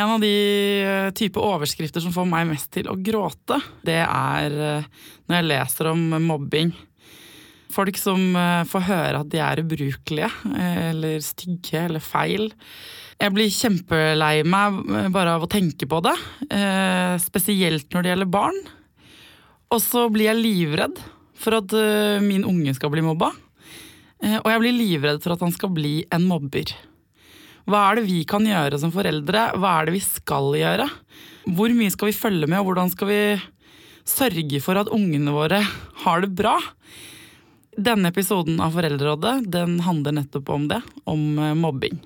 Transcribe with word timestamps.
En 0.00 0.10
av 0.14 0.20
de 0.20 0.34
eh, 0.82 1.10
type 1.16 1.40
overskrifter 1.40 2.00
som 2.00 2.12
får 2.14 2.28
meg 2.28 2.46
mest 2.48 2.70
til 2.72 2.88
å 2.88 2.96
gråte, 2.96 3.58
det 3.84 3.98
er 4.00 4.54
eh, 4.54 4.86
når 5.28 5.36
jeg 5.36 5.48
leser 5.50 5.90
om 5.90 6.06
mobbing. 6.24 6.72
Folk 7.70 8.00
som 8.00 8.32
eh, 8.38 8.62
får 8.70 8.86
høre 8.88 9.20
at 9.20 9.30
de 9.32 9.42
er 9.44 9.60
ubrukelige, 9.60 10.30
eller 10.56 11.20
stygge, 11.24 11.84
eller 11.84 12.04
feil. 12.04 12.48
Jeg 13.20 13.36
blir 13.36 13.52
kjempelei 13.52 14.34
meg 14.48 14.80
bare 15.12 15.36
av 15.36 15.44
å 15.44 15.50
tenke 15.50 15.84
på 15.84 15.98
det, 16.00 16.14
spesielt 17.20 17.90
når 17.92 18.06
det 18.06 18.10
gjelder 18.14 18.30
barn. 18.32 18.56
Og 19.68 19.82
så 19.84 20.06
blir 20.08 20.30
jeg 20.30 20.40
livredd 20.40 21.02
for 21.36 21.58
at 21.58 21.74
min 22.24 22.46
unge 22.48 22.72
skal 22.78 22.88
bli 22.94 23.04
mobba. 23.04 23.28
Og 24.24 24.48
jeg 24.48 24.62
blir 24.64 24.72
livredd 24.72 25.20
for 25.20 25.36
at 25.36 25.44
han 25.44 25.52
skal 25.52 25.74
bli 25.76 25.98
en 26.16 26.24
mobber. 26.32 26.72
Hva 27.68 27.84
er 27.88 28.00
det 28.00 28.06
vi 28.08 28.22
kan 28.28 28.46
gjøre 28.46 28.78
som 28.80 28.92
foreldre? 28.94 29.50
Hva 29.60 29.76
er 29.78 29.88
det 29.88 29.96
vi 29.98 30.02
skal 30.04 30.52
gjøre? 30.56 30.88
Hvor 31.50 31.74
mye 31.76 31.92
skal 31.92 32.10
vi 32.10 32.16
følge 32.16 32.48
med, 32.48 32.60
og 32.60 32.70
hvordan 32.70 32.92
skal 32.92 33.10
vi 33.10 33.22
sørge 34.08 34.60
for 34.64 34.80
at 34.80 34.90
ungene 34.94 35.34
våre 35.34 35.60
har 36.04 36.24
det 36.24 36.32
bra? 36.38 36.56
Denne 37.80 38.10
episoden 38.10 38.58
av 38.60 38.74
Foreldrerådet 38.74 39.50
den 39.52 39.78
handler 39.86 40.16
nettopp 40.18 40.50
om 40.52 40.66
det, 40.72 40.80
om 41.08 41.22
mobbing. 41.60 42.00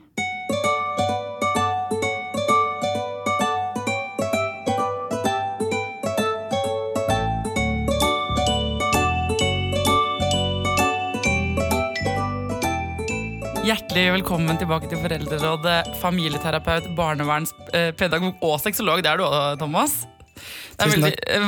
Hjertelig 13.64 14.10
velkommen 14.18 14.58
tilbake 14.60 14.90
til 14.90 14.98
Foreldrerådet, 15.00 15.94
familieterapeut, 15.96 16.90
barnevernspedagog 16.98 18.42
og 18.44 18.58
sexolog. 18.60 19.00
Det 19.00 19.08
er 19.08 19.22
du 19.22 19.24
òg, 19.24 19.54
Thomas. 19.56 20.02
Det 20.34 20.84
er, 20.84 20.90
veldig, 20.90 21.12
eh, 21.32 21.46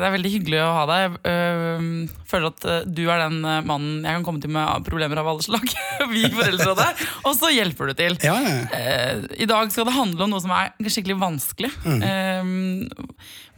det 0.00 0.08
er 0.08 0.14
veldig 0.16 0.32
hyggelig 0.32 0.58
å 0.64 0.72
ha 0.74 0.82
deg. 0.90 1.16
Jeg 1.28 2.26
føler 2.26 2.48
at 2.50 2.66
eh, 2.72 2.88
du 2.90 3.04
er 3.04 3.22
den 3.22 3.38
eh, 3.46 3.60
mannen 3.70 4.02
jeg 4.02 4.18
kan 4.18 4.26
komme 4.26 4.42
til 4.42 4.50
med 4.56 4.88
problemer 4.88 5.22
av 5.22 5.30
alle 5.30 5.46
slag. 5.46 5.70
Vi 6.16 6.26
foreldre. 6.34 6.90
Og 7.22 7.38
så 7.38 7.52
hjelper 7.54 7.92
du 7.92 7.96
til. 8.02 8.18
Ja, 8.26 8.34
ja. 8.42 8.58
Eh, 8.74 9.24
I 9.46 9.50
dag 9.54 9.70
skal 9.70 9.86
det 9.86 9.94
handle 9.94 10.26
om 10.26 10.34
noe 10.34 10.42
som 10.42 10.58
er 10.58 10.74
skikkelig 10.82 11.20
vanskelig. 11.22 11.70
Mm. 11.86 12.88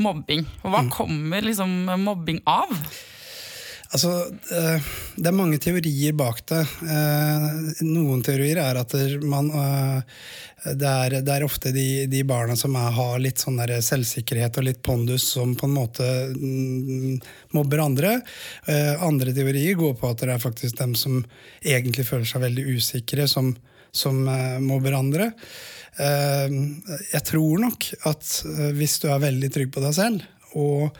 mobbing. 0.04 0.44
Og 0.66 0.74
hva 0.74 0.84
kommer 0.92 1.48
liksom 1.48 1.78
mobbing 2.04 2.44
av? 2.44 2.76
Altså, 3.96 4.26
eh, 4.52 4.88
det 5.16 5.30
er 5.30 5.36
mange 5.36 5.56
teorier 5.62 6.12
bak 6.12 6.42
det. 6.50 6.58
Eh, 6.84 7.44
Noen 7.88 8.20
teorier 8.24 8.58
er 8.60 8.76
at 8.76 8.92
man 9.24 9.48
eh, 9.56 10.18
det 10.76 10.90
er, 10.90 11.16
det 11.24 11.32
er 11.32 11.46
ofte 11.46 11.72
de, 11.72 12.04
de 12.10 12.20
barna 12.28 12.58
som 12.60 12.76
er, 12.76 12.90
har 12.92 13.16
litt 13.22 13.40
sånn 13.40 13.56
selvsikkerhet 13.56 14.60
og 14.60 14.66
litt 14.66 14.82
pondus, 14.84 15.30
som 15.32 15.54
på 15.56 15.68
en 15.68 15.76
måte 15.78 16.10
mm, 16.34 17.16
mobber 17.56 17.84
andre. 17.86 18.12
Andre 19.06 19.32
teorier 19.32 19.78
går 19.78 19.94
på 20.00 20.10
at 20.10 20.24
det 20.24 20.34
er 20.34 20.42
faktisk 20.42 20.76
dem 20.80 20.96
som 20.98 21.22
egentlig 21.62 22.04
føler 22.08 22.28
seg 22.28 22.42
veldig 22.44 22.66
usikre, 22.76 23.28
som, 23.30 23.54
som 23.94 24.24
mobber 24.64 24.98
andre. 24.98 25.30
Jeg 25.96 27.22
tror 27.30 27.62
nok 27.62 27.92
at 28.10 28.32
hvis 28.74 28.98
du 29.04 29.12
er 29.12 29.22
veldig 29.22 29.52
trygg 29.54 29.70
på 29.76 29.86
deg 29.86 29.94
selv, 30.02 30.26
og 30.58 30.90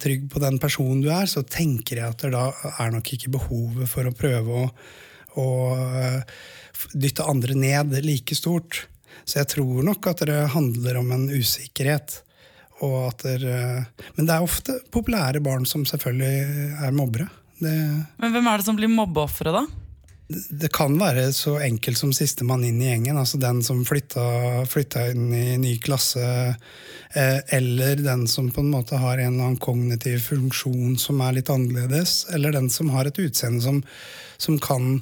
trygg 0.00 0.28
på 0.32 0.42
den 0.42 0.58
personen 0.62 1.02
du 1.02 1.10
er, 1.12 1.26
så 1.30 1.42
tenker 1.42 2.00
jeg 2.00 2.12
at 2.12 2.22
det 2.24 2.32
da 2.34 2.46
er 2.78 2.92
nok 2.94 3.12
ikke 3.14 3.32
behovet 3.34 3.90
for 3.90 4.08
å 4.08 4.14
prøve 4.16 4.62
å, 4.62 4.68
å 5.42 5.48
eh, 5.98 6.38
dytte 6.94 7.26
andre 7.26 7.56
ned 7.58 7.98
like 8.04 8.36
stort. 8.38 8.84
Så 9.24 9.40
jeg 9.40 9.50
tror 9.56 9.82
nok 9.84 10.06
at 10.08 10.22
det 10.28 10.38
handler 10.54 11.00
om 11.00 11.10
en 11.16 11.26
usikkerhet. 11.32 12.22
Og 12.86 13.08
at 13.08 13.24
det, 13.26 13.56
men 14.14 14.28
det 14.28 14.36
er 14.36 14.44
ofte 14.44 14.76
populære 14.94 15.42
barn 15.42 15.66
som 15.66 15.82
selvfølgelig 15.88 16.78
er 16.86 16.94
mobbere. 16.94 17.26
Det, 17.58 17.74
Men 18.22 18.34
hvem 18.36 18.46
er 18.46 18.60
det 18.60 18.68
som 18.68 18.78
blir 18.78 18.90
mobbeofre, 18.92 19.50
da? 19.50 19.64
Det 20.28 20.68
kan 20.76 20.98
være 21.00 21.30
så 21.32 21.54
enkelt 21.64 21.96
som 21.96 22.10
sistemann 22.12 22.64
inn 22.68 22.82
i 22.82 22.90
gjengen. 22.90 23.16
altså 23.16 23.38
Den 23.40 23.62
som 23.64 23.80
flytta, 23.88 24.66
flytta 24.68 25.06
inn 25.12 25.32
i 25.32 25.56
ny 25.56 25.78
klasse. 25.80 26.54
Eh, 27.16 27.38
eller 27.56 27.96
den 27.96 28.26
som 28.28 28.50
på 28.52 28.60
en 28.60 28.70
måte 28.70 29.00
har 29.00 29.16
en 29.16 29.32
eller 29.32 29.46
annen 29.46 29.62
kognitiv 29.62 30.20
funksjon 30.26 30.98
som 31.00 31.22
er 31.24 31.38
litt 31.38 31.48
annerledes. 31.52 32.26
Eller 32.34 32.52
den 32.52 32.68
som 32.70 32.92
har 32.92 33.08
et 33.08 33.22
utseende 33.24 33.64
som, 33.64 33.80
som 34.36 34.60
kan 34.60 35.00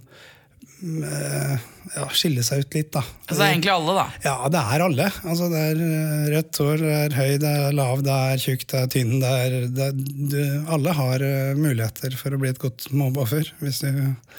ja, 0.81 2.05
skille 2.13 2.43
seg 2.45 2.65
ut 2.65 2.75
litt. 2.77 2.91
da. 2.93 3.01
Altså, 3.01 3.37
det 3.39 3.45
er 3.47 3.53
egentlig 3.55 3.73
alle, 3.73 3.95
da. 3.97 4.05
Ja, 4.27 4.35
det 4.53 4.61
er 4.61 4.85
alle. 4.87 5.07
Altså, 5.25 5.49
det 5.53 5.63
er 5.71 5.81
eh, 5.87 6.25
rødt 6.35 6.61
hår, 6.63 6.83
det 6.83 6.97
er 6.97 7.17
høy, 7.17 7.31
det 7.43 7.53
er 7.63 7.77
lav, 7.79 8.03
det 8.07 8.17
er 8.33 8.43
tjukk, 8.43 8.67
det 8.73 8.81
er 8.83 8.91
tynn. 8.93 9.15
Det 9.23 9.31
er, 9.47 9.57
det 9.79 9.87
er, 9.87 10.03
du, 10.35 10.37
alle 10.77 10.97
har 10.99 11.25
eh, 11.29 11.53
muligheter 11.59 12.19
for 12.21 12.37
å 12.37 12.41
bli 12.43 12.53
et 12.53 12.61
godt 12.63 12.89
mobbeoffer, 12.93 13.53
hvis 13.63 13.81
du 13.85 13.89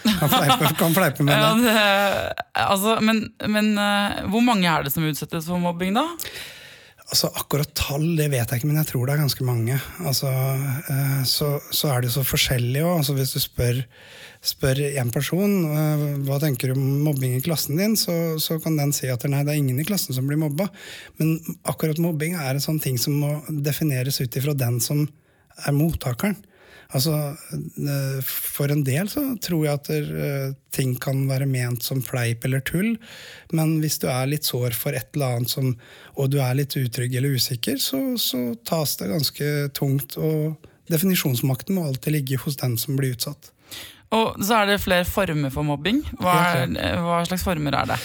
kan 0.05 0.33
fleipe, 0.35 0.73
kan 0.83 0.97
fleipe 0.97 1.25
med 1.27 1.33
Ja, 1.37 1.49
det. 1.57 1.73
det 1.73 2.67
altså, 2.67 2.97
men 3.01 3.23
men 3.47 3.73
eh, 3.81 4.21
hvor 4.31 4.45
mange 4.45 4.69
er 4.69 4.85
det 4.85 4.93
som 4.93 5.07
utsettes 5.07 5.49
for 5.49 5.61
mobbing, 5.63 5.97
da? 5.97 6.05
Altså, 7.07 7.29
akkurat 7.39 7.69
tall 7.77 8.03
det 8.17 8.25
vet 8.33 8.49
jeg 8.51 8.59
ikke, 8.59 8.67
men 8.67 8.81
jeg 8.81 8.89
tror 8.89 9.07
det 9.07 9.13
er 9.13 9.21
ganske 9.21 9.45
mange. 9.47 9.77
Altså, 10.03 10.27
eh, 10.91 11.21
så, 11.23 11.53
så 11.71 11.93
er 11.93 12.03
det 12.03 12.11
så 12.11 12.23
forskjellig 12.27 12.81
òg. 12.83 12.97
Altså, 12.97 13.15
hvis 13.15 13.31
du 13.31 13.39
spør, 13.39 13.79
spør 14.43 14.81
en 14.89 15.13
person 15.15 15.53
eh, 15.71 16.03
hva 16.27 16.41
tenker 16.43 16.73
du 16.73 16.75
om 16.75 16.89
mobbing 17.05 17.37
i 17.37 17.45
klassen 17.45 17.79
din, 17.79 17.95
så, 17.95 18.35
så 18.43 18.59
kan 18.63 18.75
den 18.75 18.91
si 18.95 19.07
at 19.07 19.23
nei, 19.31 19.45
det 19.47 19.55
er 19.55 19.61
ingen 19.61 19.79
i 19.79 19.87
klassen 19.87 20.17
som 20.17 20.27
blir 20.27 20.41
mobba. 20.41 20.67
Men 21.21 21.37
akkurat 21.71 22.01
mobbing 22.03 22.35
er 22.35 22.57
en 22.57 22.65
sånn 22.67 22.83
ting 22.83 22.99
som 22.99 23.15
må 23.23 23.31
defineres 23.47 24.19
ut 24.19 24.39
ifra 24.41 24.57
den 24.57 24.81
som 24.83 25.05
er 25.63 25.79
mottakeren. 25.79 26.35
Altså, 26.95 27.13
eh, 27.35 28.19
For 28.23 28.71
en 28.71 28.83
del 28.87 29.09
så 29.11 29.23
tror 29.43 29.65
jeg 29.65 29.79
at 29.81 29.89
eh, 29.91 30.53
ting 30.75 30.95
kan 31.03 31.25
være 31.29 31.49
ment 31.49 31.83
som 31.83 31.99
fleip 32.05 32.45
eller 32.47 32.63
tull, 32.63 32.95
men 33.51 33.77
hvis 33.83 33.99
du 34.03 34.07
er 34.11 34.29
litt 34.31 34.47
sår 34.47 34.77
for 34.77 34.95
et 34.95 35.09
eller 35.17 35.39
annet 35.39 35.51
som, 35.51 35.73
og 36.15 36.31
du 36.31 36.39
er 36.43 36.55
litt 36.59 36.77
utrygg 36.79 37.17
eller 37.17 37.35
usikker, 37.35 37.81
så, 37.81 37.99
så 38.21 38.53
tas 38.67 38.95
det 39.01 39.11
ganske 39.11 39.51
tungt. 39.77 40.15
Og 40.21 40.55
definisjonsmakten 40.91 41.75
må 41.75 41.87
alltid 41.89 42.19
ligge 42.19 42.39
hos 42.45 42.59
den 42.61 42.79
som 42.79 42.99
blir 42.99 43.17
utsatt. 43.17 43.51
Og 44.15 44.37
så 44.39 44.61
er 44.61 44.69
det 44.69 44.79
flere 44.79 45.03
former 45.03 45.51
for 45.51 45.67
mobbing. 45.67 45.99
Hva, 46.21 46.35
er, 46.63 47.01
hva 47.03 47.19
slags 47.27 47.43
former 47.43 47.75
er 47.75 47.89
det? 47.89 47.97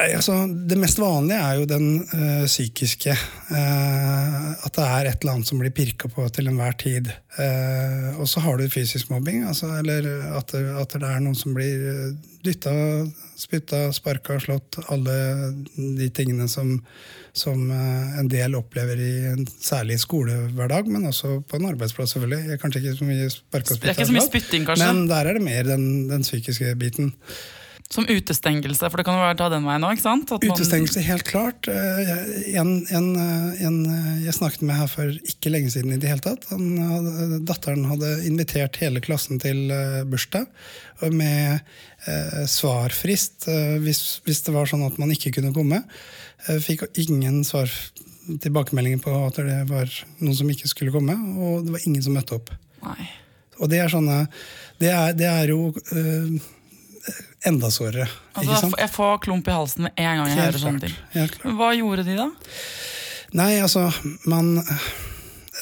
Altså, 0.00 0.46
det 0.48 0.78
mest 0.80 1.00
vanlige 1.00 1.36
er 1.36 1.58
jo 1.60 1.64
den 1.68 1.86
øh, 2.14 2.46
psykiske. 2.46 3.12
Øh, 3.50 4.50
at 4.66 4.76
det 4.76 4.84
er 4.84 5.08
et 5.10 5.20
eller 5.20 5.34
annet 5.34 5.48
som 5.48 5.60
blir 5.60 5.74
pirka 5.74 6.08
på 6.08 6.24
til 6.32 6.48
enhver 6.48 6.76
tid. 6.80 7.10
Uh, 7.32 8.20
og 8.20 8.28
så 8.28 8.42
har 8.44 8.58
du 8.60 8.68
fysisk 8.68 9.08
mobbing, 9.10 9.46
altså, 9.48 9.70
eller 9.78 10.04
at 10.36 10.52
det, 10.52 10.60
at 10.82 10.92
det 10.92 11.08
er 11.08 11.22
noen 11.24 11.36
som 11.36 11.54
blir 11.56 12.12
dytta, 12.44 12.74
spytta, 13.40 13.86
sparka, 13.96 14.36
slått. 14.42 14.76
Alle 14.92 15.14
de 15.76 16.10
tingene 16.12 16.48
som, 16.52 16.74
som 17.32 17.64
uh, 17.72 18.18
en 18.20 18.28
del 18.32 18.58
opplever 18.58 19.00
i 19.00 19.14
en 19.30 19.48
særlig 19.48 19.96
skolehverdag, 20.04 20.92
men 20.92 21.08
også 21.08 21.38
på 21.48 21.56
en 21.56 21.70
arbeidsplass, 21.72 22.12
selvfølgelig. 22.16 22.60
Kanskje 22.60 22.84
ikke 22.84 22.98
så 23.00 23.08
mye 23.08 23.32
sparka, 23.32 23.80
spytting, 24.28 24.68
kanskje? 24.68 24.92
Men 24.92 25.08
der 25.08 25.32
er 25.32 25.40
det 25.40 25.44
mer 25.48 25.64
den, 25.72 25.88
den 26.12 26.28
psykiske 26.28 26.76
biten. 26.80 27.14
Som 27.92 28.06
utestengelse, 28.08 28.88
for 28.88 28.96
det 29.00 29.04
kan 29.04 29.18
jo 29.18 29.24
være 29.26 29.36
ta 29.36 29.48
den 29.52 29.66
veien 29.68 29.84
òg? 29.84 29.98
Utestengelse, 30.00 31.02
helt 31.04 31.26
klart. 31.28 31.68
Eh, 31.68 32.12
En, 32.56 32.70
en, 32.88 33.08
eh, 33.20 33.64
en 33.66 33.76
eh, 33.84 34.22
jeg 34.24 34.36
snakket 34.38 34.62
med 34.64 34.78
her 34.78 34.88
for 34.88 35.10
ikke 35.12 35.52
lenge 35.52 35.72
siden 35.74 35.92
i 35.92 35.98
det 36.00 36.08
hele 36.08 36.24
tatt. 36.24 36.46
Han 36.50 36.70
hadde, 36.80 37.40
datteren 37.48 37.84
hadde 37.90 38.14
invitert 38.28 38.78
hele 38.80 39.02
klassen 39.04 39.40
til 39.42 39.68
bursdag 40.08 40.48
med 41.12 41.60
eh, 42.08 42.42
svarfrist 42.48 43.48
hvis, 43.84 44.02
hvis 44.24 44.40
det 44.46 44.54
var 44.56 44.70
sånn 44.70 44.86
at 44.86 44.96
man 45.02 45.12
ikke 45.12 45.34
kunne 45.36 45.52
komme. 45.54 45.82
Fikk 46.64 46.88
ingen 46.98 47.42
svar 47.46 47.70
tilbakemeldinger 48.42 49.02
på 49.02 49.12
at 49.26 49.38
det 49.42 49.60
var 49.68 49.90
noen 50.22 50.36
som 50.38 50.50
ikke 50.50 50.70
skulle 50.70 50.94
komme, 50.94 51.14
og 51.42 51.66
det 51.66 51.76
var 51.76 51.86
ingen 51.86 52.02
som 52.04 52.16
møtte 52.16 52.38
opp. 52.38 52.52
Nei. 52.86 53.08
Og 53.60 53.68
det 53.70 53.78
er 53.82 53.92
sånne 53.92 54.24
Det 54.80 54.88
er, 54.90 55.12
det 55.14 55.28
er 55.28 55.52
jo 55.52 55.68
eh, 55.94 56.40
enda 57.48 57.70
sårere. 57.70 58.08
Altså? 58.38 58.70
Jeg 58.78 58.90
får 58.92 59.18
klump 59.26 59.48
i 59.48 59.56
halsen 59.56 59.86
med 59.88 59.96
en 59.96 60.20
gang 60.20 60.30
jeg 60.30 60.40
hører 60.40 60.62
sånne 60.62 60.86
ting. 60.86 61.56
Hva 61.58 61.72
gjorde 61.76 62.06
de 62.06 62.16
da? 62.18 62.28
Nei, 63.38 63.52
altså, 63.64 63.86
man 64.28 64.58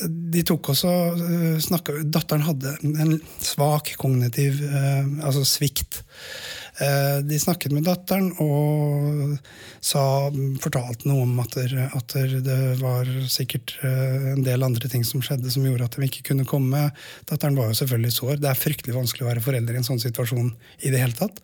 De 0.00 0.42
tok 0.48 0.72
også 0.72 0.90
uh, 0.90 1.58
snakka 1.62 2.00
Datteren 2.02 2.42
hadde 2.46 2.72
en 2.82 3.18
svak 3.44 3.92
kognitiv 4.00 4.62
eh, 4.64 5.04
altså 5.20 5.44
svikt. 5.46 6.00
Eh, 6.80 7.18
de 7.28 7.38
snakket 7.38 7.74
med 7.76 7.84
datteren 7.84 8.30
og 8.40 9.34
sa, 9.84 10.02
fortalte 10.64 11.10
noe 11.10 11.26
om 11.26 11.42
at, 11.42 11.58
at 11.60 12.14
det 12.46 12.60
var 12.80 13.10
sikkert 13.28 13.74
eh, 13.84 14.30
en 14.32 14.46
del 14.46 14.64
andre 14.64 14.88
ting 14.88 15.04
som 15.04 15.20
skjedde 15.24 15.52
som 15.52 15.66
gjorde 15.66 15.90
at 15.90 15.98
de 15.98 16.08
ikke 16.08 16.24
kunne 16.30 16.48
komme. 16.48 16.86
Datteren 17.28 17.58
var 17.58 17.68
jo 17.68 17.76
selvfølgelig 17.82 18.16
sår. 18.16 18.40
Det 18.40 18.48
er 18.48 18.62
fryktelig 18.62 18.96
vanskelig 18.96 19.26
å 19.26 19.30
være 19.34 19.44
forelder 19.44 19.76
i 19.76 19.82
en 19.82 19.88
sånn 19.90 20.00
situasjon 20.00 20.54
i 20.80 20.94
det 20.94 21.04
hele 21.04 21.18
tatt. 21.18 21.42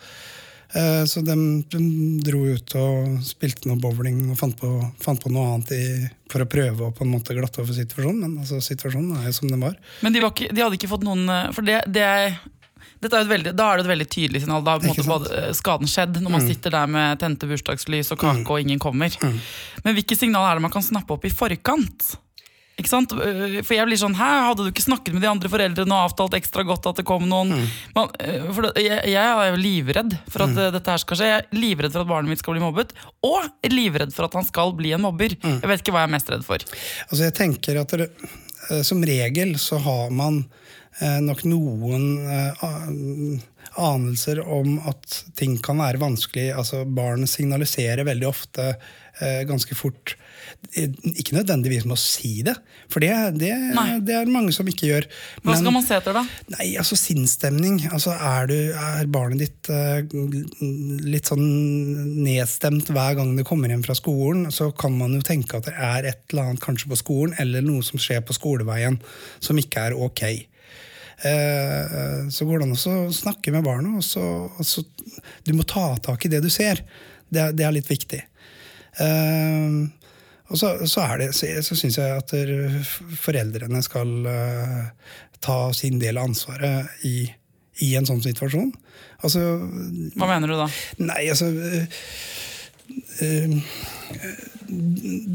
Eh, 0.73 1.05
Så 1.05 1.21
de, 1.21 1.37
de 1.69 1.83
dro 2.25 2.41
ut 2.49 2.79
og 2.81 3.21
spilte 3.29 3.69
noe 3.69 3.81
bowling 3.83 4.31
og 4.33 4.41
fant 4.41 4.57
på, 4.57 4.73
fant 5.05 5.21
på 5.21 5.37
noe 5.37 5.53
annet 5.53 5.77
i, 5.77 5.85
for 6.33 6.43
å 6.43 6.49
prøve 6.51 6.89
å 6.89 6.95
på 6.97 7.05
en 7.05 7.13
måte 7.13 7.37
glatte 7.37 7.61
over 7.61 7.77
situasjonen. 7.77 8.25
Men 8.25 8.41
altså, 8.47 8.65
situasjonen 8.65 9.21
er 9.21 9.29
jo 9.29 9.37
som 9.37 9.53
den 9.53 9.61
var. 9.69 9.77
Men 10.01 10.17
de, 10.17 10.25
var 10.25 10.33
ikke, 10.33 10.49
de 10.49 10.65
hadde 10.65 10.81
ikke 10.81 10.95
fått 10.97 11.05
noen 11.07 11.29
For 11.53 11.67
det, 11.67 11.83
det 11.93 12.09
er 12.09 12.41
er 13.05 13.29
veldig, 13.29 13.53
da 13.57 13.71
er 13.71 13.79
det 13.79 13.87
et 13.87 13.93
veldig 13.93 14.09
tydelig 14.09 14.45
signal. 14.45 14.65
Da 14.67 14.77
har 14.81 15.33
eh, 15.37 15.51
skaden 15.57 15.91
skjedd, 15.91 16.21
når 16.25 16.37
man 16.39 16.47
sitter 16.47 16.75
der 16.75 16.87
med 16.91 17.21
tente 17.23 17.49
bursdagslys 17.51 18.13
og 18.15 18.23
kake 18.23 18.47
og 18.47 18.63
ingen 18.63 18.83
kommer. 18.83 19.13
Men 19.85 19.99
hvilke 19.99 20.17
signal 20.19 20.49
er 20.49 20.59
det 20.59 20.67
man 20.69 20.75
kan 20.75 20.85
snappe 20.85 21.17
opp 21.17 21.27
i 21.29 21.35
forkant? 21.35 22.17
Ikke 22.77 22.91
sant? 22.91 23.13
Øh, 23.17 23.63
For 23.65 23.73
jeg 23.73 23.89
blir 23.89 23.99
sånn, 24.01 24.17
Hæ, 24.19 24.29
Hadde 24.51 24.67
du 24.67 24.69
ikke 24.69 24.85
snakket 24.85 25.17
med 25.17 25.25
de 25.25 25.31
andre 25.31 25.49
foreldrene 25.49 25.97
og 25.97 26.11
avtalt 26.11 26.37
ekstra 26.37 26.65
godt 26.69 26.89
at 26.91 27.01
det 27.01 27.07
kom 27.09 27.25
noen? 27.29 27.55
Man, 27.97 28.11
øh, 28.21 28.59
det, 28.67 28.73
jeg, 28.85 28.99
jeg 29.15 29.31
er 29.33 29.49
jo 29.49 29.61
livredd 29.63 30.17
for 30.29 30.45
at 30.45 30.53
øh, 30.61 30.73
dette 30.75 30.93
her 30.93 31.01
skal 31.01 31.21
skje. 31.21 31.31
Jeg 31.31 31.45
er 31.45 31.57
livredd 31.57 31.95
for 31.95 32.05
at 32.05 32.11
barnet 32.11 32.35
mitt 32.35 32.43
skal 32.43 32.57
bli 32.57 32.65
mobbet. 32.65 32.93
Og 33.25 33.49
livredd 33.73 34.13
for 34.17 34.29
at 34.29 34.37
han 34.37 34.49
skal 34.49 34.75
bli 34.77 34.93
en 34.97 35.07
mobber. 35.07 35.39
Jeg 35.41 35.71
vet 35.73 35.85
ikke 35.85 35.97
hva 35.97 36.05
jeg 36.05 36.11
er 36.11 36.17
mest 36.19 36.35
redd 36.35 36.45
for. 36.45 36.69
Altså 37.09 37.23
jeg 37.25 37.37
tenker 37.41 37.81
at 37.81 37.97
det, 37.97 38.11
Som 38.85 39.05
regel 39.07 39.57
så 39.63 39.79
har 39.81 40.13
man 40.13 40.43
nok 41.21 41.43
noen 41.45 42.05
eh, 42.25 42.67
anelser 43.77 44.41
om 44.41 44.79
at 44.89 45.25
ting 45.37 45.59
kan 45.63 45.81
være 45.83 46.01
vanskelig. 46.01 46.51
Altså 46.57 46.85
Barn 46.89 47.27
signaliserer 47.29 48.07
veldig 48.09 48.29
ofte 48.31 48.71
eh, 49.21 49.43
ganske 49.49 49.77
fort. 49.77 50.15
Eh, 50.73 50.89
Ikke 51.19 51.37
nødvendigvis 51.37 51.85
med 51.85 51.97
å 51.97 52.01
si 52.01 52.39
det, 52.47 52.55
for 52.89 53.05
det, 53.05 53.11
det, 53.43 53.53
det 54.07 54.17
er 54.17 54.31
mange 54.33 54.55
som 54.57 54.69
ikke 54.71 54.89
gjør. 54.89 55.09
Hva 55.43 55.53
Men- 55.53 55.61
skal 55.61 55.77
man 55.77 55.87
se 55.87 55.99
etter, 55.99 56.17
da? 56.17 56.25
Nei, 56.57 56.71
altså 56.81 56.97
sinnsstemning. 57.01 57.83
Altså, 57.91 58.15
er, 58.17 58.49
du, 58.49 58.57
er 58.73 59.13
barnet 59.13 59.45
ditt 59.45 59.71
eh, 59.73 60.01
litt 61.05 61.29
sånn 61.29 61.45
nedstemt 62.25 62.89
hver 62.95 63.19
gang 63.21 63.37
det 63.37 63.47
kommer 63.49 63.73
hjem 63.73 63.85
fra 63.87 63.99
skolen, 63.99 64.49
så 64.55 64.71
kan 64.73 64.97
man 64.97 65.19
jo 65.19 65.25
tenke 65.27 65.61
at 65.61 65.69
det 65.69 65.77
er 65.77 66.09
et 66.15 66.25
eller 66.33 66.49
annet 66.53 66.65
kanskje 66.65 66.89
på 66.95 67.01
skolen, 67.05 67.37
eller 67.43 67.65
noe 67.67 67.85
som 67.85 68.01
skjer 68.01 68.25
på 68.25 68.37
skoleveien 68.37 68.97
som 69.45 69.59
ikke 69.61 69.91
er 69.91 69.99
ok. 70.09 70.25
Eh, 71.25 72.27
så 72.29 72.45
går 72.45 72.59
det 72.61 72.67
an 72.67 72.75
å 72.77 72.97
snakke 73.17 73.53
med 73.55 73.65
barna. 73.65 73.95
og 73.97 74.05
så, 74.05 74.21
og 74.53 74.65
så 74.67 74.85
Du 75.45 75.53
må 75.57 75.63
ta 75.65 75.97
tak 75.97 76.25
i 76.27 76.29
det 76.29 76.43
du 76.45 76.51
ser. 76.51 76.83
Det, 77.31 77.41
er- 77.41 77.53
det 77.57 77.65
er 77.67 77.73
litt 77.73 77.89
viktig. 77.91 78.21
Eh, 79.01 79.79
og 80.49 80.59
så, 80.61 80.75
så, 80.87 81.01
er 81.09 81.19
det, 81.25 81.31
så, 81.35 81.49
så 81.65 81.75
syns 81.75 81.97
jeg 81.99 82.21
at 82.21 82.31
foreldrene 83.19 83.81
skal 83.83 84.13
eh, 84.31 84.85
ta 85.41 85.73
sin 85.75 85.99
del 85.99 86.19
av 86.21 86.29
ansvaret 86.29 86.87
i, 87.09 87.27
i 87.83 87.95
en 87.99 88.07
sånn 88.07 88.23
situasjon. 88.23 88.71
Altså 89.27 89.41
Hva 90.17 90.29
mener 90.31 90.49
du 90.53 90.55
da? 90.61 90.69
Nei, 91.03 91.27
altså 91.33 91.49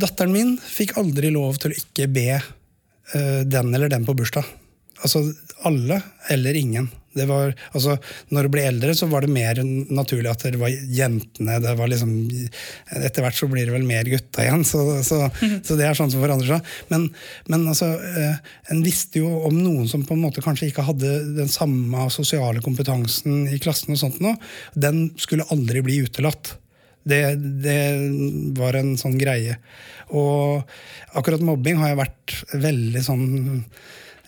Datteren 0.02 0.32
min 0.34 0.56
fikk 0.62 0.96
aldri 1.00 1.32
lov 1.34 1.58
til 1.62 1.74
å 1.74 1.78
ikke 1.82 2.08
be 2.12 2.28
den 3.52 3.74
eller 3.76 3.90
den 3.92 4.06
på 4.08 4.16
bursdag. 4.16 4.46
Altså 5.02 5.24
alle 5.68 6.02
eller 6.30 6.58
ingen. 6.58 6.90
Det 7.12 7.26
var, 7.28 7.52
altså, 7.76 7.98
når 8.32 8.48
du 8.48 8.52
blir 8.54 8.68
eldre, 8.70 8.94
så 8.96 9.08
var 9.12 9.26
det 9.26 9.34
mer 9.34 9.60
naturlig 9.92 10.30
at 10.32 10.46
det 10.48 10.60
var 10.62 10.72
jentene. 10.72 11.58
Det 11.60 11.74
var 11.76 11.92
liksom, 11.92 12.14
etter 13.02 13.26
hvert 13.26 13.36
så 13.36 13.50
blir 13.52 13.68
det 13.68 13.76
vel 13.76 13.88
mer 13.88 14.08
gutta 14.08 14.46
igjen, 14.46 14.64
så, 14.68 14.80
så, 15.04 15.26
så 15.68 15.78
det 15.80 15.90
er 15.90 15.98
sånn 15.98 16.14
som 16.14 16.24
forandrer 16.24 16.54
seg. 16.54 16.72
Men, 16.94 17.10
men 17.52 17.68
altså, 17.68 17.92
eh, 18.00 18.40
en 18.72 18.84
visste 18.86 19.26
jo 19.26 19.34
om 19.50 19.60
noen 19.60 19.92
som 19.92 20.06
på 20.08 20.16
en 20.16 20.24
måte 20.24 20.44
kanskje 20.46 20.72
ikke 20.72 20.88
hadde 20.88 21.12
den 21.42 21.52
samme 21.52 22.08
sosiale 22.16 22.64
kompetansen 22.64 23.44
i 23.52 23.60
klassen. 23.60 23.98
og 23.98 24.04
sånt 24.06 24.24
nå. 24.24 24.38
Den 24.80 25.10
skulle 25.20 25.50
aldri 25.52 25.84
bli 25.84 26.00
utelatt. 26.06 26.56
Det, 27.04 27.24
det 27.66 27.80
var 28.56 28.78
en 28.80 28.94
sånn 29.00 29.20
greie. 29.20 29.58
Og 30.16 30.62
akkurat 31.18 31.44
mobbing 31.44 31.82
har 31.82 31.92
jeg 31.92 32.06
vært 32.06 32.38
veldig 32.56 33.04
sånn 33.04 33.26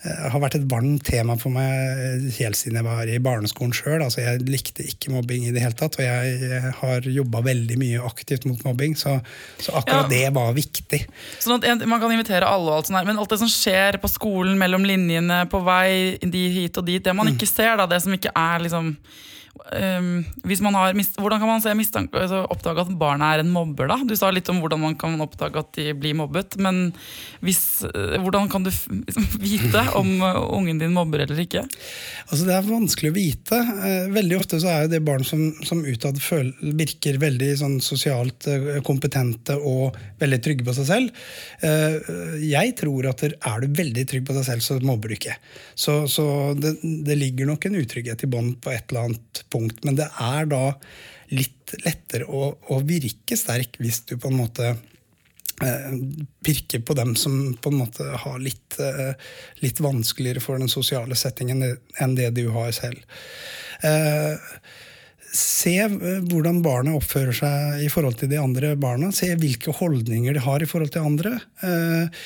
har 0.04 0.40
vært 0.42 0.58
et 0.58 0.66
varmt 0.68 1.04
tema 1.06 1.36
for 1.40 1.54
meg 1.54 2.26
helt 2.36 2.58
siden 2.58 2.76
jeg 2.80 2.86
var 2.86 3.08
i 3.08 3.18
barneskolen 3.24 3.72
sjøl. 3.76 4.02
Altså, 4.04 4.20
jeg 4.20 4.44
likte 4.48 4.84
ikke 4.84 5.14
mobbing 5.14 5.46
i 5.48 5.52
det 5.54 5.62
hele 5.64 5.76
tatt, 5.78 5.96
og 5.96 6.04
jeg 6.04 6.60
har 6.80 7.08
jobba 7.08 7.40
veldig 7.46 7.78
mye 7.80 8.02
aktivt 8.04 8.44
mot 8.48 8.60
mobbing, 8.68 8.96
så, 9.00 9.16
så 9.58 9.78
akkurat 9.80 10.04
Ja. 10.04 10.12
det 10.12 10.34
var 10.36 10.52
viktig. 10.56 11.00
Sånn 11.40 11.56
at 11.62 11.86
Man 11.88 12.00
kan 12.02 12.12
invitere 12.12 12.44
alle, 12.48 12.68
og 12.70 12.76
alt 12.82 12.90
sånt 12.90 13.00
her, 13.00 13.08
men 13.08 13.20
alt 13.20 13.32
det 13.32 13.40
som 13.40 13.50
skjer 13.50 13.96
på 14.02 14.10
skolen, 14.12 14.58
mellom 14.60 14.84
linjene, 14.84 15.44
på 15.48 15.62
vei 15.64 16.18
de 16.20 16.44
hit 16.52 16.76
og 16.80 16.84
dit, 16.88 17.02
det 17.04 17.14
man 17.16 17.32
ikke 17.32 17.48
ser, 17.48 17.76
da, 17.80 17.86
det 17.88 18.02
som 18.04 18.12
ikke 18.12 18.32
er 18.34 18.64
liksom 18.66 18.96
ehm, 19.72 20.24
hvis 20.44 20.60
man 20.64 20.74
har, 20.76 20.92
mis- 20.96 21.12
Hvordan 21.18 21.40
kan 21.42 21.48
man 21.48 21.62
se 21.64 21.72
mistanke, 21.78 22.18
altså 22.20 22.42
oppdage 22.50 22.84
at 22.84 22.92
barna 22.98 23.32
er 23.34 23.42
en 23.44 23.52
mobber? 23.54 23.88
da? 23.90 23.96
Du 24.04 24.14
sa 24.18 24.30
litt 24.34 24.48
om 24.52 24.60
hvordan 24.62 24.80
man 24.82 24.96
kan 25.00 25.14
oppdage 25.24 25.60
at 25.62 25.72
de 25.78 25.92
blir 25.98 26.16
mobbet. 26.18 26.56
Men 26.62 26.92
hvis, 27.44 27.82
eh, 27.88 28.16
hvordan 28.22 28.50
kan 28.52 28.66
du 28.66 28.70
vite 29.44 29.84
om 29.98 30.10
eh, 30.22 30.40
ungen 30.58 30.78
din 30.82 30.94
mobber 30.96 31.24
eller 31.24 31.40
ikke? 31.44 31.64
Altså 32.28 32.44
Det 32.48 32.54
er 32.56 32.68
vanskelig 32.68 33.12
å 33.12 33.16
vite. 33.18 33.60
Eh, 33.60 34.10
Veldig 34.14 34.38
ofte 34.38 34.60
så 34.62 34.70
er 34.70 34.88
det 34.92 35.02
barn 35.06 35.24
som, 35.26 35.46
som 35.64 35.82
utad 35.84 36.18
virker 36.60 37.18
veldig 37.22 37.50
sånn 37.58 37.78
sosialt 37.82 38.46
kompetente 38.86 39.56
og 39.58 39.96
veldig 40.20 40.38
trygge 40.44 40.66
på 40.66 40.74
seg 40.76 40.86
selv. 40.88 41.24
Jeg 42.44 42.74
tror 42.78 43.08
at 43.10 43.24
er 43.24 43.64
du 43.64 43.78
veldig 43.78 44.04
trygg 44.10 44.26
på 44.28 44.36
deg 44.36 44.46
selv, 44.46 44.64
så 44.64 44.78
mobber 44.84 45.10
du 45.12 45.16
ikke. 45.16 45.36
Så, 45.78 46.04
så 46.10 46.26
det, 46.58 46.76
det 47.06 47.16
ligger 47.20 47.48
nok 47.50 47.66
en 47.68 47.78
utrygghet 47.80 48.24
i 48.26 48.30
bånd 48.30 48.58
på 48.64 48.72
et 48.74 48.86
eller 48.90 49.08
annet 49.10 49.43
punkt, 49.54 49.84
men 49.86 49.98
det 49.98 50.10
er 50.20 50.50
da 50.50 50.64
litt 51.34 51.74
lettere 51.84 52.26
å, 52.28 52.50
å 52.70 52.80
virke 52.86 53.38
sterk 53.38 53.78
hvis 53.82 54.02
du 54.10 54.16
på 54.20 54.30
en 54.30 54.38
måte 54.38 54.74
eh, 55.64 56.80
på 56.84 56.96
dem 56.98 57.14
som 57.18 57.54
på 57.56 57.72
en 57.72 57.80
måte 57.80 58.06
har 58.24 58.38
litt, 58.42 58.78
eh, 58.82 59.14
litt 59.64 59.80
vanskeligere 59.82 60.42
for 60.44 60.60
den 60.60 60.72
sosiale 60.72 61.16
settingen 61.18 61.64
enn 61.64 62.18
det 62.18 62.30
du 62.36 62.48
har 62.54 62.74
selv. 62.76 63.00
Eh, 63.82 64.36
Se 65.34 65.72
eh, 65.82 66.20
hvordan 66.30 66.60
barnet 66.62 66.94
oppfører 66.94 67.34
seg 67.34 67.82
i 67.82 67.88
forhold 67.90 68.20
til 68.20 68.30
de 68.30 68.38
andre 68.38 68.74
barna. 68.78 69.10
Se 69.14 69.32
hvilke 69.40 69.74
holdninger 69.74 70.36
de 70.36 70.42
har 70.44 70.62
i 70.62 70.68
forhold 70.70 70.92
til 70.94 71.08
andre. 71.08 71.34
Eh, 71.66 72.20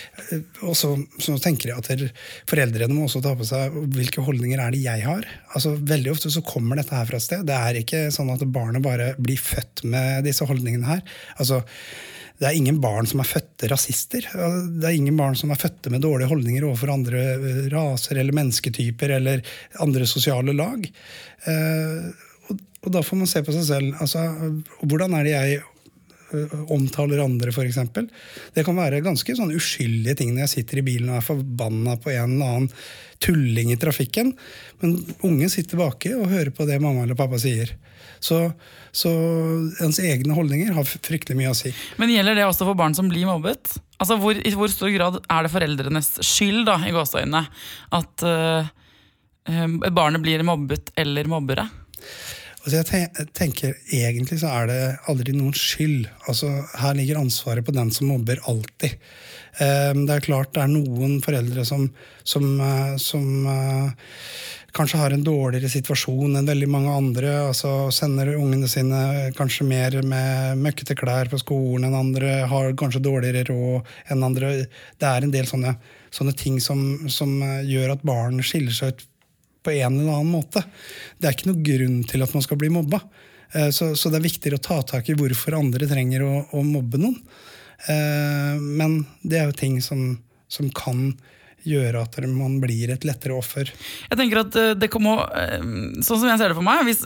og 0.69 0.76
så, 0.76 0.93
så 1.16 1.38
tenker 1.43 1.72
jeg 1.72 1.81
at 1.81 2.20
Foreldrene 2.50 2.93
må 2.93 3.06
også 3.06 3.22
ta 3.25 3.32
på 3.38 3.49
seg 3.49 3.78
hvilke 3.96 4.25
holdninger 4.26 4.60
er 4.60 4.76
det 4.76 4.84
jeg 4.84 5.06
har. 5.08 5.25
Altså 5.55 5.72
Veldig 5.78 6.12
ofte 6.12 6.32
så 6.34 6.44
kommer 6.44 6.76
dette 6.76 6.96
her 6.96 7.08
fra 7.08 7.20
et 7.20 7.25
sted. 7.25 7.49
Det 7.49 7.56
er 7.56 7.81
ikke 7.81 8.05
sånn 8.14 8.34
at 8.34 8.44
barnet 8.52 8.84
bare 8.84 9.14
blir 9.16 9.40
født 9.40 9.87
med 9.88 10.28
disse 10.28 10.44
holdningene 10.49 10.93
her. 10.93 11.02
Altså 11.40 11.62
det 12.38 12.46
er 12.46 12.54
ingen 12.54 12.76
barn 12.78 13.08
som 13.08 13.19
er 13.19 13.26
fødte 13.26 13.66
rasister. 13.72 14.28
Det 14.31 14.87
er 14.87 14.94
ingen 14.94 15.16
barn 15.18 15.35
som 15.38 15.50
er 15.50 15.59
fødte 15.59 15.90
med 15.90 16.04
dårlige 16.04 16.28
holdninger 16.30 16.68
overfor 16.68 16.92
andre 16.92 17.25
eh, 17.35 17.64
raser 17.73 18.21
eller 18.21 18.37
mennesketyper 18.37 19.16
eller 19.16 19.42
andre 19.83 20.06
sosiale 20.06 20.54
lag. 20.54 20.87
Og, 22.85 22.92
da 22.94 23.02
får 23.02 23.20
man 23.20 23.30
se 23.30 23.42
på 23.44 23.54
seg 23.54 23.66
selv. 23.66 23.99
Altså, 24.02 24.23
hvordan 24.85 25.16
er 25.18 25.26
det 25.26 25.35
jeg 25.35 25.58
omtaler 26.68 27.23
andre, 27.25 27.52
f.eks.? 27.52 27.78
Det 28.54 28.64
kan 28.66 28.76
være 28.76 29.02
ganske 29.04 29.37
sånn 29.37 29.54
uskyldige 29.56 30.18
ting 30.20 30.35
når 30.35 30.44
jeg 30.44 30.54
sitter 30.58 30.80
i 30.80 30.87
bilen 30.90 31.12
og 31.12 31.20
er 31.20 31.28
forbanna 31.28 31.97
på 32.00 32.12
en 32.12 32.37
eller 32.37 32.54
annen 32.54 32.73
tulling 33.25 33.73
i 33.73 33.78
trafikken. 33.80 34.35
Men 34.82 34.99
ungen 35.26 35.50
sitter 35.50 35.80
baki 35.80 36.14
og 36.18 36.30
hører 36.30 36.52
på 36.54 36.68
det 36.68 36.78
mamma 36.82 37.06
eller 37.06 37.18
pappa 37.18 37.40
sier. 37.40 37.73
Så, 38.20 38.40
så 38.94 39.11
ens 39.85 40.00
egne 40.02 40.35
holdninger 40.35 40.75
har 40.76 40.87
fryktelig 40.87 41.38
mye 41.38 41.52
å 41.52 41.58
si. 41.58 41.73
Men 42.00 42.12
gjelder 42.12 42.38
det 42.38 42.47
også 42.49 42.66
for 42.68 42.78
barn 42.78 42.97
som 42.99 43.11
blir 43.11 43.28
mobbet? 43.28 43.78
Altså 43.99 44.18
hvor, 44.20 44.38
I 44.38 44.54
hvor 44.54 44.70
stor 44.73 44.92
grad 44.94 45.20
er 45.23 45.47
det 45.47 45.52
foreldrenes 45.54 46.12
skyld 46.26 46.64
da, 46.68 46.78
i 46.87 46.94
gåseøynene 46.94 47.44
at 47.99 48.26
eh, 48.26 48.70
barnet 49.90 50.23
blir 50.23 50.44
mobbet 50.47 50.92
eller 50.99 51.30
mobbere? 51.30 51.66
Altså 52.68 52.98
jeg 53.00 53.28
tenker 53.32 53.78
Egentlig 53.96 54.42
så 54.42 54.50
er 54.52 54.68
det 54.68 54.80
aldri 55.08 55.32
noen 55.32 55.54
skyld. 55.56 56.04
Altså 56.28 56.50
Her 56.76 56.98
ligger 56.98 57.20
ansvaret 57.22 57.64
på 57.64 57.72
den 57.72 57.88
som 57.94 58.10
mobber, 58.12 58.42
alltid. 58.44 58.98
Eh, 59.56 59.94
Det 59.96 60.14
er 60.14 60.26
klart 60.26 60.52
det 60.52 60.66
er 60.66 60.68
noen 60.75 61.22
foreldre 61.25 61.64
som, 61.64 61.88
som, 62.25 62.60
eh, 62.60 62.96
som 63.00 63.46
eh, 63.48 64.12
kanskje 64.76 65.00
har 65.00 65.16
en 65.16 65.25
dårligere 65.25 65.72
situasjon 65.72 66.37
enn 66.37 66.52
veldig 66.52 66.68
mange 66.68 66.92
andre. 66.92 67.32
altså 67.48 67.88
Sender 67.90 68.34
ungene 68.37 68.68
sine 68.68 69.32
kanskje 69.38 69.64
mer 69.64 70.02
med 70.02 70.60
møkkete 70.60 70.94
klær 70.98 71.32
på 71.32 71.40
skolen 71.40 71.88
enn 71.88 71.96
andre. 71.96 72.42
Har 72.52 72.76
kanskje 72.76 73.00
dårligere 73.00 73.48
råd 73.48 74.12
enn 74.12 74.28
andre. 74.28 74.66
Det 75.00 75.08
er 75.08 75.25
en 75.25 75.32
del 75.32 75.48
sånne, 75.48 75.78
sånne 76.12 76.37
ting 76.37 76.60
som, 76.60 77.08
som 77.08 77.38
eh, 77.40 77.62
gjør 77.64 77.96
at 77.96 78.04
barn 78.04 78.44
skiller 78.44 78.76
seg 78.76 78.92
ut 78.92 79.08
på 79.68 79.76
en 79.76 80.00
eller 80.00 80.16
annen 80.16 80.32
måte. 80.32 80.64
Det 81.20 81.28
er 81.28 81.37
ikke 81.37 81.52
noe 81.52 81.64
grunn 81.70 82.00
til 82.08 82.25
at 82.25 82.32
man 82.34 82.48
skal 82.48 82.60
bli 82.60 82.72
mobba. 82.72 83.04
Eh, 83.52 83.70
Så, 83.72 83.94
så 83.96 84.10
det 84.10 84.18
er 84.18 84.28
viktigere 84.28 84.58
å 84.58 84.64
ta 84.64 84.82
tak 84.82 85.08
i 85.08 85.16
hvorfor 85.16 85.56
andre 85.60 85.88
trenger 85.88 86.25
å, 86.25 86.34
å 86.52 86.64
mobbe 86.64 87.00
noen. 87.00 87.16
Eh, 87.88 88.54
Men 88.58 89.04
det 89.22 89.38
er 89.40 89.50
jo 89.50 89.56
ting 89.56 89.80
som, 89.84 90.18
som 90.50 90.68
kan 90.75 91.12
gjøre 91.68 92.00
at 92.06 92.16
man 92.30 92.60
blir 92.62 92.92
et 92.94 93.04
lettere 93.04 93.34
offer. 93.37 93.68
Jeg 94.08 94.18
tenker 94.18 94.40
at 94.44 94.56
eh, 94.56 94.70
det 94.78 94.88
må, 95.02 95.16
eh, 95.26 95.58
Sånn 96.00 96.20
som 96.20 96.28
jeg 96.30 96.38
ser 96.40 96.52
det 96.52 96.56
for 96.58 96.66
meg, 96.66 96.84
hvis, 96.88 97.02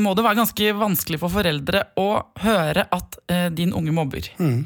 må 0.00 0.14
det 0.16 0.24
være 0.24 0.40
ganske 0.40 0.70
vanskelig 0.78 1.20
for 1.20 1.34
foreldre 1.34 1.84
å 2.00 2.08
høre 2.44 2.86
at 2.94 3.20
din 3.52 3.74
unge 3.76 3.92
mobber. 3.92 4.30
Mm. 4.38 4.62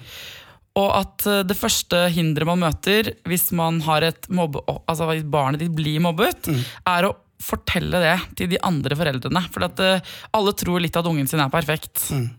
Og 0.79 0.89
at 0.97 1.27
det 1.49 1.57
første 1.59 2.07
hinderet 2.15 2.49
man 2.49 2.63
møter 2.63 3.11
hvis 3.29 3.51
man 3.57 3.83
har 3.85 4.07
et 4.07 4.29
mobbe, 4.33 4.63
altså 4.89 5.11
barnet 5.29 5.61
ditt 5.61 5.75
blir 5.77 6.01
mobbet, 6.01 6.49
mm. 6.49 6.63
er 6.95 7.09
å 7.11 7.17
fortelle 7.43 8.03
det 8.03 8.17
til 8.39 8.53
de 8.55 8.61
andre 8.65 8.97
foreldrene. 8.99 9.43
For 9.53 9.67
at 9.67 9.83
alle 9.83 10.55
tror 10.59 10.83
litt 10.83 10.97
at 10.99 11.09
ungen 11.11 11.29
sin 11.31 11.43
er 11.43 11.53
perfekt. 11.53 12.07
Mm. 12.15 12.31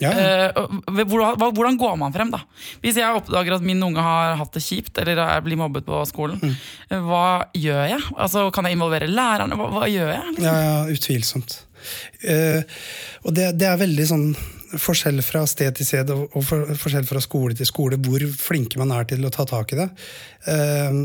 Ja. 0.00 0.50
Uh, 0.56 0.78
hvordan, 0.88 1.36
hvordan, 1.52 1.76
går 1.76 1.96
man 2.00 2.12
frem, 2.14 2.30
da? 2.32 2.40
Hvis 2.80 2.96
jeg 2.96 3.18
oppdager 3.18 3.58
at 3.58 3.64
min 3.66 3.82
unge 3.84 4.00
har 4.00 4.38
hatt 4.40 4.56
det 4.56 4.62
kjipt, 4.64 4.96
eller 5.02 5.20
jeg 5.20 5.44
blir 5.44 5.60
mobbet 5.60 5.84
på 5.84 6.00
skolen, 6.08 6.40
mm. 6.40 6.54
uh, 6.88 7.00
hva 7.04 7.26
gjør 7.52 7.82
jeg? 7.92 8.00
Altså, 8.16 8.46
kan 8.54 8.64
jeg 8.64 8.78
involvere 8.78 9.10
lærerne? 9.10 9.58
Hva, 9.60 9.68
hva 9.76 9.90
gjør 9.92 10.08
jeg? 10.14 10.24
Liksom? 10.30 10.48
Ja, 10.48 10.56
ja, 10.64 10.78
utvilsomt. 10.94 11.58
Uh, 12.24 12.64
og 13.28 13.36
det, 13.36 13.50
det, 13.60 13.68
er 13.68 13.82
veldig 13.84 14.08
sånn 14.08 14.28
forskjell 14.80 15.22
fra 15.24 15.44
sted 15.50 15.76
til 15.78 15.88
sted 15.88 16.10
og, 16.14 16.26
og 16.32 16.44
for, 16.46 16.74
forskjell 16.80 17.06
fra 17.08 17.22
skole 17.22 17.56
til 17.58 17.68
skole 17.68 17.98
hvor 18.02 18.24
flinke 18.38 18.80
man 18.80 18.92
er 18.96 19.08
til 19.10 19.24
å 19.24 19.32
ta 19.34 19.46
tak 19.48 19.74
i 19.74 19.80
det. 19.80 19.88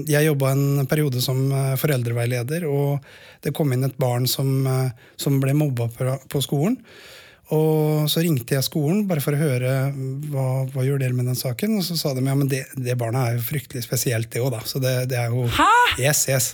Jeg 0.10 0.26
jobba 0.26 0.52
en 0.52 0.88
periode 0.90 1.22
som 1.24 1.46
foreldreveileder, 1.80 2.66
og 2.68 3.00
det 3.46 3.54
kom 3.56 3.72
inn 3.72 3.88
et 3.88 3.96
barn 4.02 4.28
som, 4.28 4.68
som 5.16 5.40
ble 5.40 5.56
mobba 5.56 5.88
på 6.28 6.44
skolen. 6.44 6.76
Og 7.56 8.06
så 8.12 8.22
ringte 8.22 8.54
jeg 8.54 8.66
skolen 8.66 9.08
bare 9.10 9.24
for 9.24 9.34
å 9.34 9.40
høre 9.40 9.72
hva, 10.30 10.44
hva 10.70 10.84
gjør 10.86 11.00
dere 11.02 11.16
med 11.18 11.26
den 11.32 11.38
saken. 11.38 11.80
Og 11.80 11.86
så 11.88 11.98
sa 11.98 12.12
de 12.14 12.22
ja, 12.22 12.36
men 12.38 12.50
det, 12.52 12.62
det 12.78 12.94
barnet 13.00 13.24
er 13.24 13.40
jo 13.40 13.46
fryktelig 13.48 13.82
spesielt, 13.88 14.30
det 14.30 14.44
òg, 14.44 14.52
da. 14.54 14.60
Så 14.70 14.82
det, 14.84 14.94
det, 15.10 15.18
er 15.18 15.34
jo 15.34 15.48
Hæ? 15.56 15.70
Yes, 15.98 16.22
yes. 16.30 16.52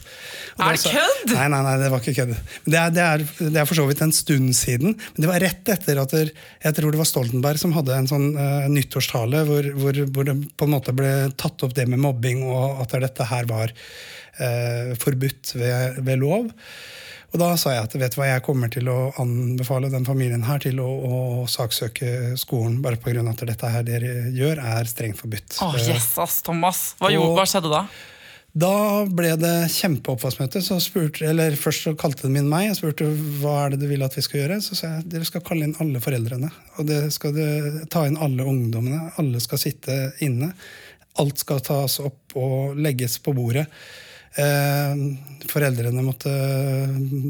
Og 0.56 0.64
er 0.70 0.80
det 0.80 0.94
kødd? 0.96 1.34
Nei, 1.34 1.50
nei, 1.52 1.62
nei, 1.68 1.75
det 1.84 1.92
var 1.92 2.04
ikke 2.04 2.16
kødd. 2.22 2.34
Det 2.64 2.80
er, 2.80 2.96
det, 2.96 3.10
er, 3.10 3.28
det 3.42 3.60
er 3.60 3.68
for 3.68 3.82
så 3.82 3.90
vidt 3.90 4.06
en 4.08 4.16
stund 4.16 4.56
siden. 4.56 4.96
Men 4.96 5.25
det 5.25 5.32
var 5.34 5.44
rett 5.44 5.75
etter 5.75 6.00
at 6.06 6.16
der, 6.16 6.32
jeg 6.64 6.80
tror 6.80 6.96
det 6.96 7.04
var 7.04 7.12
Stoltenberg 7.12 7.60
som 7.60 7.75
hadde 7.75 8.00
en 8.00 8.12
sånn 8.16 8.32
uh, 8.40 8.72
nyttårstale 8.72 9.44
hvor, 9.50 9.72
hvor, 9.75 10.04
hvor, 10.16 10.32
det 10.32 10.40
på 10.56 10.70
en 10.70 10.75
måte 10.78 10.96
ble 10.96 11.16
tatt 11.36 11.68
opp 11.68 11.75
det 11.75 11.90
med 11.92 12.00
mobbing, 12.08 12.46
og 12.48 12.86
at 12.86 12.96
dette 13.04 13.28
her 13.28 13.52
var 13.52 13.75
uh, 13.75 14.96
forbudt 15.04 15.58
ved, 15.60 16.06
ved 16.08 16.24
lov. 16.24 16.54
Og 17.36 17.42
da 17.42 17.50
sa 17.60 17.74
jeg 17.74 17.84
at 17.84 17.96
vet 18.00 18.13
du 18.15 18.22
hva, 18.22 18.30
jeg 18.30 18.44
kommer 18.46 18.70
til 18.72 18.88
å 18.88 19.10
anbefale 19.20 19.89
den 19.92 20.06
familien 20.08 20.46
her 20.48 20.62
til 20.63 20.77
å, 20.80 20.88
å 20.88 21.18
saksøke 21.51 22.38
skolen, 22.39 22.77
bare 22.84 22.96
pga. 22.96 23.25
at 23.27 23.44
dette 23.50 23.72
her 23.74 23.84
dere 23.84 24.30
gjør, 24.32 24.62
er 24.63 24.88
strengt 24.88 25.20
forbudt. 25.20 25.58
Åh, 25.65 25.75
yes, 25.84 26.13
ass, 26.15 26.38
Thomas. 26.48 26.94
Hva, 27.01 27.12
og, 27.20 27.34
hva 27.36 27.44
skjedde 27.44 27.74
da? 27.74 27.82
Da 28.56 28.72
ble 29.12 29.34
det 29.36 29.51
kjempeoppvaskmøte. 29.74 30.62
så 30.63 30.80
spurte, 30.80 31.27
eller 31.27 31.60
Først 31.60 31.89
så 31.89 31.94
kalte 32.00 32.30
de 32.30 32.39
inn 32.39 32.48
meg 32.48 32.70
og 32.72 32.80
spurte 32.80 33.10
hva 33.42 33.65
er 33.65 33.75
det 33.75 33.82
du 33.84 33.89
vil 33.92 34.08
at 34.08 34.15
vi 34.15 34.24
skal 34.24 34.46
gjøre. 34.46 34.62
Så 34.63 34.80
sa 34.80 34.94
jeg 34.94 35.10
dere 35.12 35.27
skal 35.27 35.44
kalle 35.44 35.68
inn 35.68 35.75
alle 35.84 36.00
foreldrene. 36.00 36.54
Og 36.80 36.88
det 36.88 37.01
skal 37.18 37.36
ta 37.92 38.06
inn 38.08 38.15
alle 38.15 38.48
ungdommene. 38.48 39.12
Alle 39.20 39.44
skal 39.44 39.60
sitte 39.60 40.00
inne. 40.24 40.54
Alt 41.20 41.44
skal 41.44 41.60
tas 41.68 42.00
opp 42.00 42.39
og 42.39 42.80
legges 42.80 43.20
på 43.20 43.36
bordet. 43.36 43.68
Eh, 44.36 45.01
foreldrene 45.48 46.04
måtte 46.04 46.32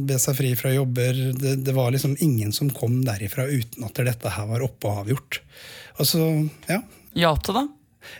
be 0.07 0.17
seg 0.21 0.38
fri 0.39 0.53
fra 0.57 0.74
jobber. 0.74 1.19
Det, 1.38 1.55
det, 1.65 1.75
var 1.75 1.93
liksom 1.93 2.15
ingen 2.24 2.53
som 2.55 2.71
kom 2.74 3.01
derifra 3.05 3.45
uten 3.45 3.85
at 3.85 4.01
dette 4.07 4.35
her 4.38 4.50
var 4.50 4.65
oppe 4.65 4.89
og 4.89 5.03
avgjort. 5.03 5.41
Altså, 6.01 6.27
ja. 6.69 6.81
Hjalp 7.15 7.45
det, 7.45 7.55
da? 7.55 7.65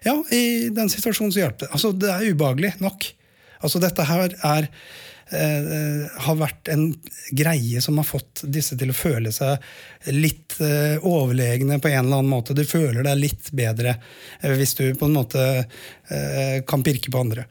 Ja, 0.06 0.16
i 0.34 0.70
den 0.74 0.90
situasjonen 0.92 1.34
så 1.34 1.44
hjalp 1.44 1.64
det. 1.64 1.72
Altså, 1.74 1.92
det 1.98 2.12
er 2.12 2.30
ubehagelig 2.30 2.76
nok. 2.84 3.10
Altså, 3.62 3.82
dette 3.84 4.06
her 4.08 4.38
er 4.46 4.70
eh, 5.34 6.06
har 6.28 6.38
vært 6.38 6.70
en 6.74 6.88
greie 7.36 7.82
som 7.82 7.98
har 8.02 8.08
fått 8.08 8.44
disse 8.52 8.78
til 8.78 8.92
å 8.92 8.98
føle 8.98 9.32
seg 9.34 9.64
litt 10.14 10.58
eh, 10.62 11.02
overlegne 11.02 11.80
på 11.82 11.90
en 11.92 12.04
eller 12.04 12.22
annen 12.22 12.32
måte. 12.32 12.58
Du 12.58 12.66
føler 12.68 13.06
deg 13.06 13.22
litt 13.22 13.50
bedre 13.56 13.96
eh, 13.96 14.54
hvis 14.58 14.76
du 14.78 14.86
på 15.00 15.10
en 15.10 15.18
måte 15.18 15.46
eh, 15.64 16.62
kan 16.68 16.86
pirke 16.86 17.14
på 17.14 17.26
andre. 17.26 17.48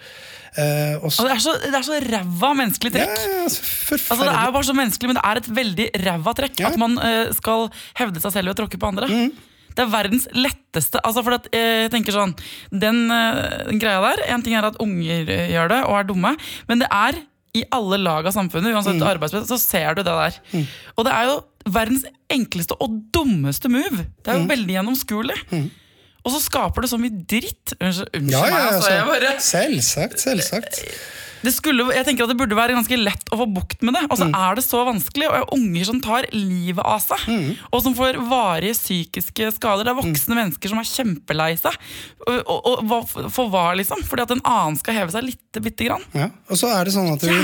Uh, 0.55 1.03
også, 1.03 1.25
det, 1.27 1.35
er 1.35 1.41
så, 1.43 1.53
det 1.59 1.75
er 1.75 1.83
så 1.83 1.97
ræva 1.99 2.53
menneskelig 2.55 2.93
trekk. 2.95 3.11
Ja, 3.11 3.39
altså, 3.43 3.65
altså, 3.91 4.21
det 4.21 4.31
er 4.31 4.45
jo 4.47 4.53
bare 4.55 4.69
så 4.69 4.77
menneskelig, 4.79 5.09
men 5.11 5.19
det 5.19 5.25
er 5.27 5.41
et 5.41 5.49
veldig 5.57 5.87
ræva 6.05 6.35
trekk 6.39 6.63
ja. 6.63 6.71
at 6.71 6.79
man 6.79 6.95
uh, 7.03 7.33
skal 7.35 7.67
hevde 7.99 8.23
seg 8.23 8.37
selv 8.37 8.47
ved 8.47 8.55
å 8.55 8.61
tråkke 8.63 8.79
på 8.79 8.93
andre. 8.93 9.09
Mm. 9.11 9.33
Det 9.75 9.83
er 9.83 9.91
verdens 9.91 10.29
letteste 10.31 11.01
altså 11.03 11.25
for 11.27 11.35
at, 11.35 11.49
eh, 11.51 11.81
jeg 11.83 11.91
tenker 11.91 12.15
sånn, 12.15 12.37
den, 12.71 13.09
den, 13.11 13.81
greia 13.83 13.99
der 14.05 14.21
En 14.31 14.45
ting 14.47 14.55
er 14.55 14.69
at 14.69 14.77
unger 14.79 15.27
gjør 15.27 15.73
det 15.73 15.81
og 15.89 15.97
er 15.99 16.07
dumme, 16.07 16.31
men 16.71 16.85
det 16.85 16.87
er 16.95 17.19
i 17.55 17.63
alle 17.75 18.01
lag 18.03 18.27
av 18.27 18.35
samfunnet, 18.35 18.75
uansett 18.75 18.99
mm. 18.99 19.07
arbeidsplass, 19.07 19.47
så 19.51 19.59
ser 19.61 19.95
du 19.95 20.03
det 20.03 20.11
der. 20.11 20.39
Mm. 20.53 20.67
Og 20.97 21.07
det 21.07 21.15
er 21.15 21.29
jo 21.31 21.37
verdens 21.75 22.05
enkleste 22.33 22.77
og 22.83 22.99
dummeste 23.15 23.71
move. 23.73 24.09
Det 24.21 24.33
er 24.33 24.41
jo 24.41 24.45
mm. 24.47 24.51
veldig 24.51 24.77
gjennomskuelig. 24.79 25.37
Mm. 25.53 25.69
Og 26.25 26.33
så 26.33 26.41
skaper 26.41 26.85
det 26.85 26.91
så 26.91 26.99
mye 27.01 27.25
dritt. 27.31 27.75
Unnskyld 27.79 28.33
ja, 28.33 28.41
ja, 28.49 28.55
meg, 28.55 28.67
altså. 28.73 28.93
Jeg 28.95 29.07
bare... 29.11 29.35
Selvsagt. 29.45 30.23
selvsagt. 30.25 30.81
Det 31.45 31.53
skulle, 31.55 31.87
jeg 31.95 32.07
tenker 32.07 32.27
at 32.27 32.33
det 32.33 32.39
burde 32.41 32.57
være 32.59 32.77
ganske 32.77 32.99
lett 32.99 33.33
å 33.35 33.39
få 33.43 33.47
bukt 33.53 33.85
med 33.85 33.97
det. 33.97 34.05
Og 34.09 34.19
så 34.21 34.29
mm. 34.29 34.35
er 34.39 34.59
det 34.59 34.65
så 34.67 34.81
vanskelig. 34.87 35.29
Og 35.29 35.55
unger 35.59 35.89
som 35.91 36.01
tar 36.05 36.29
livet 36.33 36.83
av 36.85 37.03
seg, 37.05 37.27
mm. 37.29 37.51
og 37.71 37.85
som 37.85 37.97
får 37.99 38.19
varige 38.31 38.77
psykiske 38.79 39.51
skader. 39.59 39.87
Det 39.87 39.95
er 39.95 40.01
voksne 40.01 40.35
mm. 40.35 40.41
mennesker 40.41 40.73
som 40.73 40.83
er 40.83 40.91
kjempelei 40.91 41.51
seg. 41.61 41.79
Og, 42.25 42.41
og, 42.57 42.83
og, 42.83 43.15
for 43.35 43.53
hva, 43.53 43.67
liksom? 43.79 44.03
Fordi 44.09 44.27
at 44.27 44.35
en 44.37 44.45
annen 44.55 44.81
skal 44.81 44.99
heve 45.03 45.15
seg 45.15 45.29
litt, 45.29 45.63
bitte 45.65 45.89
grann. 45.89 46.05
Ja. 46.17 46.31
Og 46.49 46.61
så 46.61 46.73
er 46.73 46.89
det 46.89 46.97
sånn 46.97 47.13
at 47.13 47.25
vi, 47.25 47.39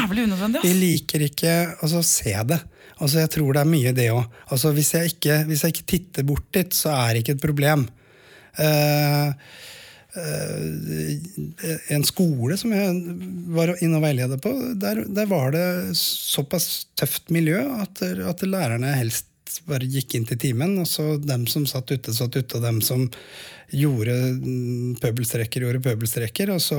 vi 0.64 0.75
liker 0.76 1.26
ikke 1.28 1.57
å 1.76 1.87
altså, 1.87 2.04
se 2.07 2.35
det. 2.52 2.61
Altså, 3.00 3.23
jeg 3.23 3.33
tror 3.33 3.57
det 3.57 3.62
er 3.62 3.73
mye 3.73 3.95
det 3.97 4.11
òg. 4.12 4.40
Altså, 4.52 4.75
hvis, 4.76 4.92
hvis 5.49 5.64
jeg 5.64 5.75
ikke 5.75 5.90
titter 5.95 6.26
bort 6.28 6.49
dit, 6.57 6.76
så 6.76 6.92
er 6.99 7.14
det 7.14 7.25
ikke 7.25 7.38
et 7.38 7.45
problem. 7.45 7.87
Eh, 8.61 9.33
en 11.88 12.05
skole 12.05 12.57
som 12.59 12.73
jeg 12.75 12.95
var 13.55 13.75
inne 13.79 14.00
og 14.00 14.05
veileda 14.05 14.38
på, 14.43 14.50
der, 14.81 15.05
der, 15.07 15.29
var 15.31 15.52
det 15.55 15.97
såpass 15.99 16.87
tøft 16.99 17.31
miljø 17.31 17.61
at, 17.79 18.02
at, 18.02 18.43
lærerne 18.43 18.90
helst 18.99 19.29
bare 19.71 19.87
gikk 19.87 20.17
inn 20.17 20.26
til 20.26 20.38
timen. 20.38 20.76
Og 20.83 20.88
så 20.90 21.14
dem 21.23 21.47
som 21.50 21.67
satt 21.69 21.90
ute, 21.93 22.14
satt 22.14 22.37
ute, 22.37 22.59
og 22.59 22.67
dem 22.67 22.81
som 22.83 23.07
gjorde 23.71 24.17
pøbelstreker, 25.02 25.62
gjorde 25.67 25.83
pøbelstreker. 25.85 26.55
Og 26.55 26.62
så 26.64 26.79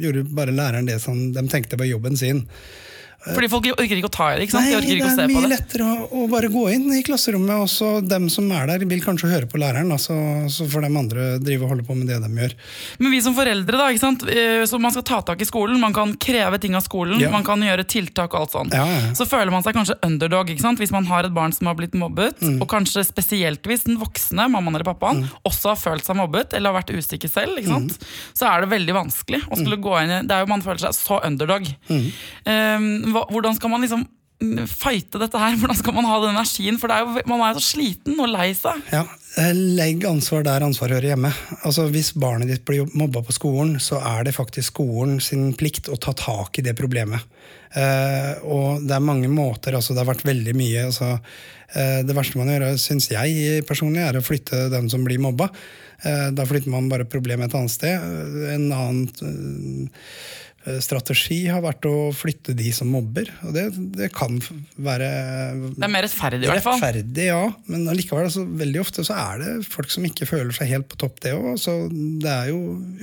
gjorde 0.00 0.26
bare 0.36 0.56
læreren 0.56 0.88
det 0.88 1.00
som 1.04 1.32
de 1.36 1.46
tenkte 1.52 1.80
var 1.80 1.88
jobben 1.88 2.16
sin. 2.16 2.44
Fordi 3.26 3.48
folk 3.50 3.66
orker 3.72 3.98
ikke 3.98 4.08
å 4.08 4.12
ta 4.12 4.26
i 4.32 4.36
det? 4.38 4.46
ikke 4.46 4.54
sant? 4.54 4.66
Nei, 4.68 4.80
de 4.84 4.98
det 5.02 5.24
er 5.24 5.30
mye 5.32 5.50
lettere 5.50 5.86
å, 5.86 6.06
å, 6.06 6.24
bare 6.30 6.50
gå 6.52 6.62
inn 6.74 6.86
i 6.94 7.02
klasserommet. 7.06 7.64
Og 7.64 7.70
så 7.70 7.88
dem 8.04 8.28
som 8.32 8.46
er 8.54 8.68
der, 8.70 8.84
vil 8.86 9.02
kanskje 9.02 9.30
høre 9.32 9.48
på 9.50 9.58
læreren. 9.60 9.90
Da, 9.90 9.98
så, 10.00 10.14
så 10.52 10.66
får 10.70 10.86
de 10.86 10.90
andre 11.02 11.26
drive 11.42 11.66
og 11.66 11.74
holde 11.74 11.86
på 11.86 11.96
med 11.98 12.10
det 12.10 12.20
de 12.22 12.30
gjør. 12.30 12.54
Men 13.02 13.14
vi 13.14 13.22
som 13.24 13.34
foreldre, 13.36 13.80
da, 13.80 13.88
ikke 13.90 14.04
sant? 14.04 14.26
Eh, 14.30 14.62
så 14.68 14.78
man 14.82 14.94
skal 14.94 15.06
ta 15.08 15.20
tak 15.32 15.42
i 15.42 15.48
skolen. 15.48 15.80
Man 15.82 15.96
kan 15.96 16.14
kreve 16.22 16.60
ting 16.62 16.78
av 16.78 16.84
skolen. 16.86 17.18
Ja. 17.22 17.32
Man 17.34 17.46
kan 17.46 17.62
gjøre 17.66 17.86
tiltak 17.88 18.36
og 18.36 18.44
alt 18.44 18.54
sånt. 18.54 18.76
Ja, 18.76 18.86
ja. 18.86 19.10
Så 19.18 19.26
føler 19.28 19.50
man 19.54 19.66
seg 19.66 19.76
kanskje 19.78 19.98
underdog 20.06 20.52
ikke 20.52 20.62
sant? 20.62 20.82
hvis 20.82 20.94
man 20.94 21.08
har 21.10 21.26
et 21.26 21.34
barn 21.34 21.54
som 21.56 21.70
har 21.70 21.78
blitt 21.78 21.96
mobbet. 21.98 22.38
Mm. 22.44 22.60
Og 22.62 22.70
kanskje 22.70 23.02
spesielt 23.06 23.66
hvis 23.66 23.86
den 23.88 23.98
voksne, 23.98 24.46
mammaen 24.52 24.78
eller 24.78 24.86
pappaen, 24.86 25.24
mm. 25.24 25.42
også 25.48 25.72
har 25.72 25.80
følt 25.80 26.06
seg 26.06 26.18
mobbet 26.20 26.54
eller 26.54 26.70
har 26.70 26.82
vært 26.82 26.94
usikker 26.94 27.32
selv. 27.32 27.58
ikke 27.58 27.74
sant? 27.74 27.98
Mm. 27.98 28.14
Så 28.38 28.48
er 28.52 28.62
det 28.62 28.72
veldig 28.76 28.98
vanskelig 29.00 29.42
å 29.48 29.58
skulle 29.58 29.80
mm. 29.80 29.84
gå 29.88 29.98
inn 30.02 30.14
i 30.14 30.22
Det 30.28 30.36
er 30.36 30.44
jo 30.44 30.52
Man 30.52 30.62
føler 30.62 30.84
seg 30.86 30.94
så 30.94 31.18
underdog. 31.26 31.66
Um, 31.90 33.15
hvordan 33.32 33.56
skal 33.56 33.72
man 33.72 33.84
liksom 33.84 34.06
fighte 34.68 35.20
dette 35.20 35.40
her? 35.40 35.54
Hvordan 35.60 35.78
skal 35.78 35.94
man 35.96 36.04
ha 36.08 36.18
den 36.20 36.34
energien? 36.34 36.76
For 36.80 36.92
er 36.92 37.04
jo, 37.04 37.22
man 37.30 37.40
er 37.40 37.54
jo 37.54 37.62
så 37.62 37.70
sliten 37.72 38.18
og 38.20 38.28
lei 38.28 38.50
seg. 38.56 38.82
Ja, 38.92 39.04
eh, 39.40 39.52
Legg 39.56 40.04
ansvar 40.08 40.44
der 40.44 40.66
ansvar 40.66 40.92
hører 40.92 41.14
hjemme. 41.14 41.30
Altså 41.62 41.86
Hvis 41.92 42.12
barnet 42.12 42.50
ditt 42.52 42.66
blir 42.68 42.88
mobba 42.92 43.22
på 43.24 43.32
skolen, 43.32 43.78
så 43.80 44.00
er 44.04 44.26
det 44.28 44.36
faktisk 44.36 44.74
skolen 44.74 45.20
sin 45.24 45.54
plikt 45.56 45.88
å 45.88 45.96
ta 45.96 46.12
tak 46.16 46.60
i 46.60 46.66
det 46.66 46.76
problemet. 46.76 47.24
Uh, 47.76 48.36
og 48.48 48.84
det 48.86 48.94
er 48.96 49.04
mange 49.04 49.28
måter. 49.28 49.74
altså 49.76 49.92
Det 49.92 50.04
har 50.04 50.12
vært 50.12 50.28
veldig 50.28 50.54
mye. 50.56 50.84
altså 50.90 51.16
uh, 51.16 52.00
Det 52.06 52.16
verste 52.16 52.40
man 52.40 52.52
gjør, 52.52 52.68
syns 52.80 53.10
jeg 53.12 53.64
personlig, 53.68 54.04
er 54.04 54.16
å 54.20 54.24
flytte 54.24 54.68
den 54.72 54.88
som 54.92 55.04
blir 55.04 55.20
mobba. 55.20 55.50
Eh, 56.04 56.28
da 56.36 56.48
flytter 56.48 56.72
man 56.72 56.90
bare 56.92 57.08
problemet 57.08 57.48
et 57.48 57.58
annet 57.58 57.72
sted. 57.72 58.08
En 58.56 58.66
annen 58.68 59.06
eh, 59.22 60.10
Eh, 60.66 60.80
strategi 60.82 61.44
har 61.46 61.62
vært 61.62 61.86
å 61.86 62.10
flytte 62.16 62.54
de 62.58 62.72
som 62.74 62.88
mobber. 62.90 63.28
Og 63.46 63.54
det, 63.54 63.68
det 63.94 64.08
kan 64.14 64.34
være 64.82 65.10
Det 65.76 65.86
er 65.86 65.92
mer 65.92 66.06
rettferdig, 66.06 66.42
i 66.42 66.50
hvert 66.50 66.64
fall. 66.64 66.80
Rettferdig, 66.80 67.28
ja. 67.28 67.44
Men 67.70 67.86
allikevel, 67.92 68.26
altså, 68.26 68.42
veldig 68.62 68.82
ofte 68.82 69.06
så 69.06 69.14
er 69.14 69.44
det 69.44 69.52
folk 69.70 69.92
som 69.94 70.06
ikke 70.08 70.26
føler 70.28 70.50
seg 70.56 70.72
helt 70.74 70.90
på 70.90 70.98
topp, 71.04 71.20
det 71.22 71.36
òg. 71.36 71.52
Så 71.62 71.76
det 71.92 72.32
er 72.32 72.50
jo 72.50 72.60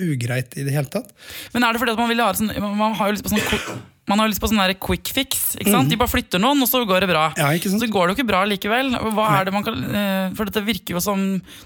ugreit 0.09 0.59
i 0.59 0.67
det 0.67 0.75
hele 0.75 0.91
tatt. 0.91 1.15
Men 1.55 1.63
er 1.63 1.75
det 1.75 1.83
fordi 1.83 1.95
at 1.95 2.03
man 2.03 2.11
vil 2.11 2.23
ha 2.23 2.31
sånn 2.35 2.51
Man 2.63 2.95
har 2.99 3.09
jo 3.09 3.15
lyst 3.15 3.27
på 3.27 3.31
sånn 3.31 3.81
Man 4.05 4.19
har 4.19 4.27
lyst 4.27 4.41
på 4.43 4.49
sånn 4.51 4.59
der 4.59 4.73
quick 4.75 5.07
fix. 5.15 5.55
ikke 5.55 5.71
sant? 5.71 5.87
De 5.89 5.95
bare 5.95 6.11
flytter 6.11 6.41
noen, 6.43 6.59
og 6.61 6.67
så 6.67 6.81
går 6.85 7.05
det 7.05 7.07
bra. 7.13 7.29
Mm. 7.31 7.37
Ja, 7.39 7.47
ikke 7.55 7.69
sant? 7.71 7.81
Så 7.81 7.87
går 7.87 8.07
det 8.09 8.13
jo 8.13 8.17
ikke 8.19 8.27
bra 8.33 8.41
likevel. 8.43 8.89
Hva 9.15 9.27
er 9.39 9.45
det 9.47 9.53
man 9.55 9.63
kan, 9.63 9.77
eh, 9.95 10.29
for 10.35 10.43
dette 10.49 10.63
virker 10.65 10.97
jo 10.97 10.99
som, 10.99 11.19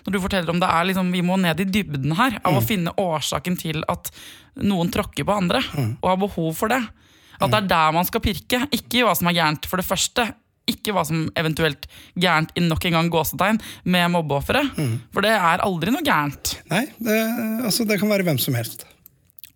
når 0.05 0.11
du 0.13 0.19
forteller 0.21 0.49
om 0.53 0.59
det 0.61 0.69
er 0.69 0.85
liksom, 0.85 1.11
Vi 1.11 1.21
må 1.25 1.39
ned 1.41 1.59
i 1.59 1.65
dybden 1.65 2.13
her 2.15 2.37
av 2.45 2.53
å 2.53 2.61
Mm. 2.61 2.67
finne 2.67 2.93
årsaken 2.95 3.57
til 3.57 3.83
at 3.89 4.11
noen 4.57 4.91
tråkker 4.91 5.25
på 5.25 5.35
andre, 5.35 5.61
Mm. 5.73 5.97
og 6.03 6.09
har 6.09 6.17
behov 6.27 6.55
for 6.55 6.67
det. 6.69 6.83
At 7.41 7.49
det 7.51 7.63
er 7.63 7.67
der 7.67 7.91
man 7.91 8.05
skal 8.05 8.21
pirke, 8.21 8.67
ikke 8.71 8.99
i 8.99 9.03
hva 9.03 9.15
som 9.17 9.27
er 9.27 9.33
gærent, 9.33 9.65
for 9.65 9.77
det 9.77 9.85
første. 9.85 10.33
Ikke 10.67 10.91
hva 10.93 11.05
som 11.05 11.29
eventuelt 11.35 11.85
gærent 12.19 12.49
i 12.57 12.59
nok 12.61 12.83
en 12.85 12.91
gang 12.91 13.09
gåsetegn 13.09 13.59
med 13.85 14.11
mobbeofferet. 14.11 14.75
Mm. 14.75 14.99
For 15.13 15.21
det 15.21 15.31
er 15.31 15.57
aldri 15.63 15.91
noe 15.91 16.03
gærent. 16.03 16.57
Nei, 16.69 16.85
det, 17.01 17.17
altså, 17.65 17.87
det 17.87 17.99
kan 17.99 18.09
være 18.09 18.23
hvem 18.25 18.39
som 18.39 18.53
helst. 18.53 18.83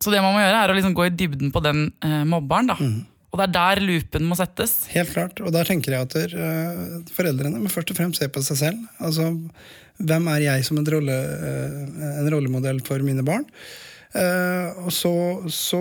Så 0.02 0.10
det 0.10 0.22
man 0.24 0.34
må 0.34 0.42
gjøre, 0.42 0.64
er 0.64 0.74
å 0.74 0.76
liksom 0.78 0.96
gå 0.98 1.06
i 1.08 1.14
dybden 1.14 1.52
på 1.54 1.62
den 1.64 1.90
eh, 2.02 2.24
mobberen. 2.28 2.72
da. 2.72 2.78
Og 3.32 3.40
det 3.40 3.46
er 3.46 3.54
der 3.56 3.82
loopen 3.86 4.26
må 4.28 4.36
settes. 4.36 4.74
Helt 4.92 5.14
klart. 5.14 5.40
Og 5.40 5.54
der 5.56 5.68
tenker 5.68 5.96
jeg 5.96 6.08
at 6.08 6.18
eh, 6.20 6.82
foreldrene 7.16 7.62
må 7.62 7.72
først 7.72 7.94
og 7.94 8.00
fremst 8.00 8.20
se 8.20 8.28
på 8.32 8.44
seg 8.44 8.60
selv. 8.60 8.82
Altså, 9.00 9.30
hvem 10.02 10.28
er 10.34 10.48
jeg 10.48 10.66
som 10.68 10.82
en, 10.82 10.90
rolle, 10.90 11.16
uh, 11.16 12.10
en 12.18 12.30
rollemodell 12.34 12.82
for 12.84 13.04
mine 13.06 13.24
barn? 13.24 13.46
Uh, 14.12 14.88
og 14.88 14.90
så, 14.92 15.14
så 15.54 15.80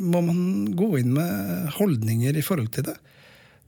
må 0.00 0.22
man 0.24 0.70
gå 0.78 0.92
inn 1.02 1.10
med 1.16 1.74
holdninger 1.76 2.38
i 2.38 2.44
forhold 2.46 2.70
til 2.76 2.86
det. 2.88 2.94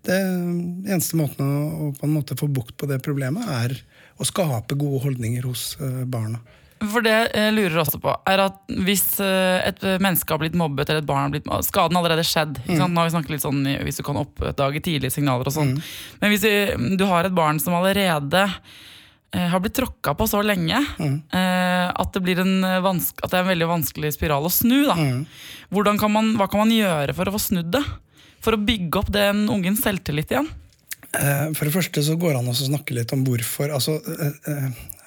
Det 0.07 0.17
eneste 0.17 1.19
måten 1.19 1.45
å, 1.45 1.65
å 1.69 1.91
på 1.99 2.07
en 2.07 2.15
måte 2.15 2.39
få 2.39 2.49
bukt 2.49 2.79
på 2.81 2.89
det 2.89 3.03
problemet, 3.05 3.51
er 3.67 3.75
å 4.17 4.29
skape 4.29 4.79
gode 4.81 5.03
holdninger 5.05 5.45
hos 5.45 5.75
barna. 6.09 6.41
For 6.81 7.05
det 7.05 7.13
jeg 7.13 7.55
lurer 7.57 7.83
også 7.83 8.01
på, 8.01 8.13
er 8.31 8.43
at 8.47 8.61
hvis 8.87 9.05
eh, 9.21 9.69
et 9.69 9.83
menneske 10.01 10.33
har 10.33 10.41
blitt 10.41 10.57
mobbet, 10.57 10.89
eller 10.89 11.03
et 11.03 11.09
barn 11.09 11.27
har 11.27 11.35
blitt 11.35 11.49
mobbet, 11.49 11.69
skaden 11.69 11.99
allerede 12.01 12.25
skjedd. 12.27 12.61
Sant? 12.65 12.95
Nå 12.95 13.03
har 13.03 13.11
vi 13.11 13.15
snakket 13.17 13.35
litt 13.35 13.45
sånn 13.45 13.65
hvis 13.85 14.01
du 14.01 14.05
kan 14.07 14.21
oppdage 14.21 14.81
tidlige 14.87 15.13
signaler 15.13 15.51
og 15.51 15.57
sånn. 15.57 15.75
Men 16.23 16.33
hvis 16.33 16.47
du, 16.47 16.87
du 17.01 17.05
har 17.11 17.29
et 17.29 17.37
barn 17.37 17.61
som 17.61 17.77
allerede 17.77 18.47
eh, 18.49 19.49
har 19.53 19.61
blitt 19.61 19.77
tråkka 19.77 20.17
på 20.17 20.29
så 20.31 20.41
lenge 20.47 20.81
mm. 20.97 21.17
at, 21.35 22.15
det 22.17 22.25
blir 22.25 22.41
en 22.41 22.65
eh, 22.65 22.81
vanske, 22.85 23.21
at 23.21 23.29
det 23.29 23.41
er 23.41 23.45
en 23.45 23.53
veldig 23.53 23.71
vanskelig 23.75 24.15
spiral 24.17 24.49
å 24.49 24.55
snu. 24.55 24.79
Da. 24.89 24.97
Hvordan 25.75 26.01
kan 26.01 26.17
man, 26.17 26.33
hva 26.41 26.49
kan 26.49 26.65
man 26.65 26.73
gjøre 26.73 27.17
for 27.19 27.29
å 27.29 27.37
få 27.37 27.45
snudd 27.51 27.75
det? 27.77 27.85
For 28.41 28.57
å 28.57 28.63
bygge 28.65 29.03
opp 29.03 29.13
den 29.13 29.45
ungens 29.53 29.85
selvtillit 29.85 30.33
igjen? 30.33 30.49
Eh, 31.19 31.51
For 31.57 31.67
det 31.67 31.75
første 31.75 32.03
så 32.07 32.17
går 32.21 32.35
det 32.35 32.41
an 32.41 32.53
å 32.53 32.57
snakke 32.57 32.97
litt 32.97 33.13
om 33.17 33.25
hvorfor. 33.27 33.73
Altså, 33.75 33.99
eh, 33.99 34.27
eh, 34.27 34.55
eh, 34.55 34.99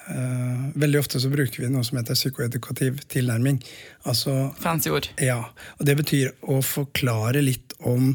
veldig 0.76 0.98
ofte 1.00 1.20
så 1.22 1.30
bruker 1.32 1.64
vi 1.64 1.70
noe 1.72 1.84
som 1.86 1.96
heter 2.00 2.18
psykoedukativ 2.18 3.00
tilnærming. 3.12 3.60
Altså, 4.04 4.52
Fancy 4.60 4.92
ord. 4.92 5.08
ja, 5.22 5.38
og 5.78 5.86
Det 5.88 5.96
betyr 6.02 6.34
å 6.50 6.60
forklare 6.64 7.40
litt 7.44 7.72
om 7.80 8.10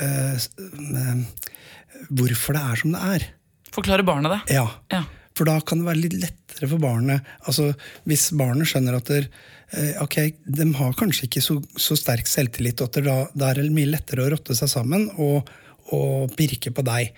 eh, 0.00 0.34
eh, 0.34 1.22
hvorfor 2.10 2.58
det 2.58 2.64
er 2.66 2.82
som 2.82 2.96
det 2.96 3.06
er. 3.14 3.26
Forklare 3.74 4.06
barnet 4.06 4.38
det. 4.38 4.42
Ja, 4.58 4.68
Ja. 4.90 5.04
For 5.38 5.46
da 5.48 5.60
kan 5.64 5.78
det 5.80 5.86
være 5.86 6.00
litt 6.02 6.16
lettere 6.20 6.66
for 6.68 6.82
barnet. 6.82 7.24
Altså, 7.48 7.70
Hvis 8.04 8.26
barnet 8.36 8.68
skjønner 8.68 8.98
at 8.98 9.08
der, 9.08 9.28
eh, 9.72 9.94
ok, 10.02 10.16
de 10.44 10.66
har 10.76 10.92
kanskje 10.98 11.28
ikke 11.28 11.40
så, 11.40 11.54
så 11.78 11.96
sterk 11.96 12.28
selvtillit, 12.28 12.82
og 12.84 12.98
da, 12.98 13.14
da 13.32 13.48
er 13.48 13.62
det 13.62 13.70
mye 13.72 13.88
lettere 13.88 14.26
å 14.26 14.32
rotte 14.34 14.56
seg 14.58 14.68
sammen 14.68 15.06
og, 15.16 15.48
og 15.94 16.34
pirke 16.36 16.74
på 16.74 16.84
deg, 16.84 17.14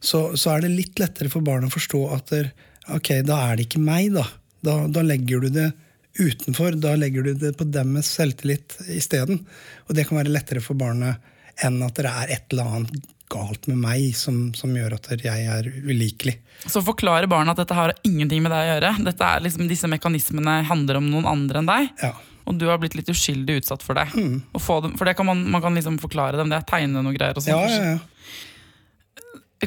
så, 0.00 0.30
så 0.38 0.54
er 0.54 0.64
det 0.64 0.72
litt 0.72 1.02
lettere 1.02 1.28
for 1.28 1.44
barnet 1.44 1.68
å 1.68 1.74
forstå 1.74 2.00
at 2.14 2.32
der, 2.32 2.52
ok, 2.88 3.14
da 3.26 3.38
er 3.48 3.58
det 3.58 3.68
ikke 3.68 3.82
meg, 3.82 4.12
da. 4.16 4.26
Da, 4.62 4.76
da 4.90 5.02
legger 5.06 5.42
du 5.42 5.50
det 5.52 5.70
utenfor. 6.18 6.76
Da 6.80 6.94
legger 6.98 7.26
du 7.26 7.34
det 7.38 7.54
på 7.58 7.66
deres 7.70 8.10
selvtillit 8.16 8.78
isteden. 8.92 9.42
Og 9.88 9.96
det 9.96 10.06
kan 10.08 10.20
være 10.20 10.34
lettere 10.34 10.62
for 10.64 10.78
barnet 10.78 11.22
enn 11.62 11.82
at 11.84 11.98
det 11.98 12.08
er 12.08 12.32
et 12.32 12.54
eller 12.54 12.78
annet 12.78 13.10
galt 13.32 13.66
med 13.70 13.78
meg 13.80 14.10
som, 14.16 14.50
som 14.56 14.72
gjør 14.76 14.98
at 14.98 15.08
jeg 15.24 15.46
er 15.48 15.68
ulikelig. 15.88 16.36
Så 16.68 16.82
forklare 16.84 17.30
barna 17.30 17.54
at 17.54 17.62
dette 17.62 17.76
har 17.76 17.94
ingenting 18.04 18.42
med 18.44 18.52
deg 18.52 18.60
å 18.60 18.70
gjøre. 18.74 18.92
Dette 19.08 19.30
er 19.30 19.46
liksom, 19.46 19.70
disse 19.70 19.88
mekanismene 19.88 20.58
handler 20.68 21.00
om 21.00 21.08
noen 21.12 21.28
andre 21.28 21.62
enn 21.62 21.70
deg. 21.70 21.88
Ja. 22.02 22.12
Og 22.48 22.58
du 22.58 22.66
har 22.68 22.80
blitt 22.82 22.96
litt 22.98 23.08
uskyldig 23.12 23.60
utsatt 23.62 23.84
for 23.86 23.96
det. 23.96 24.08
Og 24.52 24.60
få 24.62 24.80
dem, 24.84 24.96
for 24.98 25.08
det 25.08 25.14
kan 25.18 25.28
man, 25.28 25.44
man 25.50 25.62
kan 25.64 25.76
liksom 25.78 26.00
forklare 26.02 26.40
dem 26.40 26.52
det. 26.52 26.60
Tegne 26.68 27.04
noe 27.04 27.14
greier. 27.14 27.38
Og 27.38 27.44
sånn. 27.44 27.54
Ja, 27.54 27.70
ja, 27.70 27.94
ja. 27.94 28.00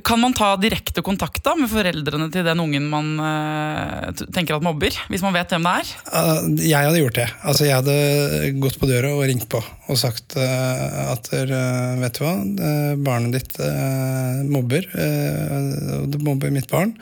Kan 0.03 0.19
man 0.19 0.33
ta 0.35 0.49
direkte 0.59 0.99
kontakt 1.05 1.39
da 1.45 1.53
med 1.55 1.69
foreldrene 1.71 2.27
til 2.33 2.43
den 2.43 2.59
ungen 2.59 2.87
man 2.91 3.13
uh, 3.15 4.09
tenker 4.35 4.57
at 4.57 4.65
mobber? 4.65 4.97
Hvis 5.07 5.23
man 5.23 5.35
vet 5.35 5.53
hvem 5.55 5.63
det 5.63 5.75
er? 5.79 5.93
Uh, 6.09 6.41
Jeg 6.59 6.89
hadde 6.89 6.99
gjort 6.99 7.19
det. 7.21 7.27
Altså, 7.47 7.67
jeg 7.69 7.77
hadde 7.77 8.51
gått 8.59 8.79
på 8.81 8.89
døra 8.89 9.13
og 9.15 9.23
ringt 9.29 9.47
på 9.51 9.61
og 9.63 9.99
sagt 10.01 10.35
uh, 10.35 11.13
at 11.13 11.29
vet 11.31 12.19
du 12.19 12.25
hva, 12.25 12.33
barnet 13.05 13.37
ditt 13.37 13.55
mobber. 14.49 14.87
det 16.11 16.21
mobber 16.25 16.51
mitt 16.51 16.67
barn. 16.71 16.95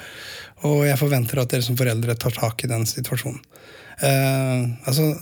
Og 0.67 0.85
jeg 0.85 0.99
forventer 0.99 1.41
at 1.41 1.51
dere 1.51 1.65
som 1.65 1.79
foreldre 1.79 2.15
tar 2.19 2.35
tak 2.35 2.61
i 2.63 2.69
den 2.69 2.85
situasjonen. 2.87 3.41
Uh, 4.03 4.73
altså, 4.89 5.13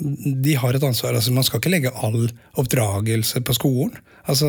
de 0.41 0.55
har 0.57 0.77
et 0.77 0.87
ansvar. 0.87 1.13
Altså, 1.13 1.33
man 1.35 1.45
skal 1.45 1.61
ikke 1.61 1.73
legge 1.73 1.91
all 2.01 2.25
oppdragelse 2.57 3.43
på 3.45 3.53
skolen. 3.57 3.99
Altså, 4.29 4.47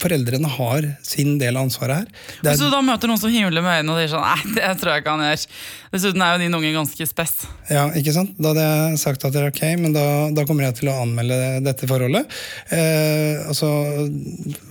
Foreldrene 0.00 0.48
har 0.58 0.86
sin 1.06 1.38
del 1.40 1.56
av 1.56 1.66
ansvaret 1.68 2.02
her. 2.02 2.24
Det 2.40 2.52
Hvis 2.52 2.60
er, 2.60 2.68
du 2.68 2.74
da 2.74 2.80
møter 2.84 3.08
noen 3.08 3.20
som 3.20 3.32
himler 3.32 3.64
med 3.64 3.80
øynene 3.80 3.94
og 3.94 4.00
sier 4.00 4.10
sånn 4.12 4.26
Nei, 4.26 4.54
det 4.58 4.72
tror 4.80 4.92
jeg 4.92 5.04
ikke 5.04 5.14
han 5.14 5.24
gjør. 5.24 5.44
Dessuten 5.90 6.22
er 6.22 6.34
jo 6.34 6.42
din 6.44 6.56
unge 6.58 6.72
ganske 6.74 7.06
spess. 7.08 7.32
Ja, 7.70 7.86
ikke 7.98 8.12
sant? 8.14 8.36
Da 8.38 8.52
hadde 8.52 8.66
jeg 8.66 9.00
sagt 9.02 9.24
at 9.26 9.34
det 9.34 9.40
er 9.42 9.48
ok, 9.50 9.62
men 9.80 9.96
da, 9.96 10.04
da 10.36 10.44
kommer 10.46 10.68
jeg 10.68 10.76
til 10.78 10.92
å 10.92 10.98
anmelde 11.02 11.38
dette 11.64 11.88
forholdet. 11.90 12.28
Eh, 12.76 13.40
altså, 13.50 13.70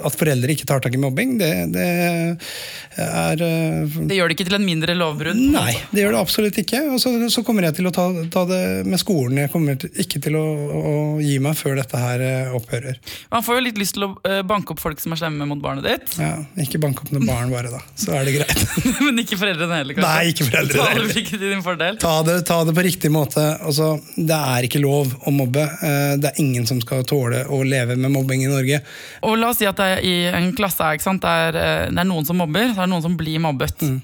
At 0.06 0.16
foreldre 0.16 0.54
ikke 0.54 0.70
tar 0.70 0.84
tak 0.86 0.96
i 0.96 1.02
mobbing, 1.02 1.36
det, 1.42 1.52
det 1.74 1.88
er 1.90 3.44
eh, 3.44 4.00
Det 4.08 4.16
gjør 4.20 4.32
det 4.32 4.38
ikke 4.38 4.48
til 4.48 4.60
en 4.60 4.68
mindre 4.68 4.96
lovbrudd. 4.96 5.42
Nei, 5.58 5.74
det 5.92 6.06
gjør 6.06 6.16
det 6.16 6.22
absolutt 6.22 6.62
ikke. 6.64 6.86
Og 6.94 7.02
så, 7.04 7.16
så 7.34 7.44
kommer 7.48 7.68
jeg 7.68 7.80
til 7.82 7.90
å 7.90 7.96
ta, 7.96 8.08
ta 8.32 8.46
det 8.48 8.64
med 8.86 9.00
skolen. 9.02 9.38
Jeg 9.44 9.52
kommer 9.54 9.78
ikke 10.04 10.22
til 10.24 10.36
å, 10.40 10.44
å 10.80 10.94
gi 11.24 11.38
meg 11.44 11.58
før 11.60 11.80
dette 11.80 12.00
her 12.02 12.24
eh, 12.24 12.54
opphører. 12.56 13.00
Man 13.34 13.46
får 13.46 13.60
jo 13.60 13.64
litt 13.66 13.80
lyst 13.82 13.96
til 13.98 14.06
å 14.08 14.10
eh, 14.28 14.42
banke 14.48 14.76
opp 14.76 14.82
folk 14.84 15.02
som 15.04 15.16
er 15.16 15.22
slemme 15.22 15.48
mot 15.50 15.62
barnet 15.64 15.88
ditt. 15.88 16.18
Ja, 16.22 16.36
ikke 16.62 16.82
banke 16.84 17.06
opp 17.06 17.14
noen 17.16 17.28
barn, 17.30 17.52
bare, 17.54 17.72
da. 17.74 17.82
Så 18.00 18.14
er 18.18 18.28
det 18.28 18.36
greit. 18.38 18.64
Men 19.06 19.22
ikke 19.24 19.40
foreldrene 19.40 19.82
heller, 19.82 19.98
kanskje. 19.98 20.14
Nei, 20.14 20.34
ikke 20.34 20.48
foreldrene 20.50 20.86
Ta 20.90 21.00
det 21.00 21.24
ikke 21.24 21.36
til 21.38 21.46
din 21.48 21.66
fordel. 21.66 22.00
Ta 22.04 22.14
det, 22.28 22.38
ta 22.50 22.60
det 22.68 22.76
på 22.78 22.86
riktig 22.90 23.12
måte. 23.14 23.46
Altså, 23.60 23.92
det 24.16 24.40
er 24.54 24.70
ikke 24.70 24.84
lov 24.84 25.16
å 25.28 25.34
mobbe. 25.36 25.66
Eh, 25.84 26.14
Det 26.22 26.32
er 26.34 26.42
ingen 26.44 26.68
som 26.70 26.80
skal 26.84 27.04
tåle 27.10 27.46
å 27.50 27.62
leve 27.68 27.98
med 28.00 28.14
mobbing 28.14 28.46
i 28.46 28.52
Norge. 28.52 28.82
Og 29.28 29.38
la 29.40 29.52
oss 29.54 29.60
si 29.62 29.68
at 29.70 29.80
det 29.80 29.90
er 29.98 30.06
i 30.06 30.16
en 30.34 30.52
klasse 30.58 30.94
ikke 30.96 31.06
sant? 31.06 31.24
Det, 31.26 31.36
er, 31.50 31.60
eh, 31.60 31.90
det 31.92 32.04
er 32.04 32.10
noen 32.10 32.28
som 32.28 32.40
mobber, 32.40 32.72
så 32.74 32.84
er 32.84 32.88
det 32.88 32.94
noen 32.94 33.06
som 33.06 33.18
blir 33.20 33.42
mobbet. 33.44 33.84
Mm. 33.84 34.00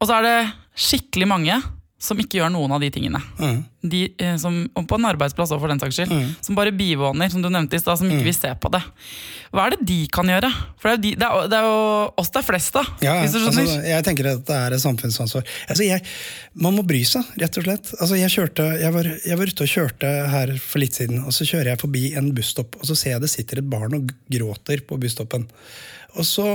Og 0.00 0.08
så 0.08 0.16
er 0.16 0.26
det 0.26 0.38
skikkelig 0.80 1.28
mange 1.28 1.58
som 2.00 2.16
ikke 2.16 2.38
gjør 2.40 2.48
noen 2.54 2.72
av 2.72 2.80
de 2.80 2.88
tingene. 2.94 3.18
Mm. 3.36 3.58
De 3.92 3.98
eh, 4.16 4.36
som, 4.40 4.54
og 4.76 4.86
På 4.88 4.96
en 4.96 5.04
arbeidsplass 5.10 5.50
også, 5.52 5.58
for 5.60 5.68
den 5.68 5.80
saks 5.82 5.98
skyld. 5.98 6.14
Som 6.44 6.56
bare 6.56 6.72
bivåner, 6.72 7.28
som 7.32 7.42
du 7.44 7.50
nevnte 7.52 7.76
i 7.76 7.80
stad, 7.82 7.98
som 8.00 8.08
Mm. 8.08 8.14
ikke 8.16 8.24
vil 8.30 8.36
se 8.38 8.52
på 8.56 8.70
det. 8.72 8.80
Hva 9.52 9.66
er 9.66 9.74
det 9.76 9.86
de 9.88 9.98
kan 10.08 10.24
gjøre? 10.32 10.48
For 10.80 10.88
det 10.88 10.92
er, 10.92 10.96
jo 10.96 11.02
de, 11.04 11.10
det 11.20 11.28
er, 11.28 11.48
det 11.52 11.58
er 11.58 11.68
jo 11.68 11.82
oss 12.22 12.30
det 12.32 12.40
er 12.40 12.46
flest, 12.48 12.76
av. 12.80 12.88
Ja, 13.04 13.14
skjønner. 13.28 13.50
altså, 13.52 13.76
jeg 13.90 14.04
tenker 14.08 14.30
at 14.32 14.42
det 14.48 14.56
er 14.56 14.76
et 14.78 14.84
samfunnsansvar. 14.86 15.44
Altså, 15.68 15.84
jeg, 15.84 16.04
man 16.54 16.76
må 16.78 16.86
bry 16.88 17.02
seg, 17.04 17.28
rett 17.44 17.60
og 17.60 17.68
slett. 17.68 17.92
Altså, 18.00 18.16
jeg, 18.16 18.32
kjørte, 18.32 18.68
jeg, 18.80 18.92
var, 18.96 19.12
jeg 19.26 19.40
var 19.42 19.52
ute 19.52 19.68
og 19.68 19.72
kjørte 19.76 20.14
her 20.38 20.56
for 20.64 20.80
litt 20.80 20.96
siden, 20.96 21.20
og 21.26 21.36
så 21.36 21.44
kjører 21.52 21.74
jeg 21.74 21.82
forbi 21.84 22.04
en 22.16 22.32
busstopp, 22.36 22.80
og 22.80 22.88
så 22.88 22.96
ser 22.96 23.16
jeg 23.18 23.26
det 23.26 23.32
sitter 23.36 23.60
et 23.60 23.70
barn 23.76 23.96
og 24.00 24.12
gråter 24.32 24.80
på 24.88 24.96
busstoppen. 25.04 25.44
Og 26.16 26.24
så 26.24 26.48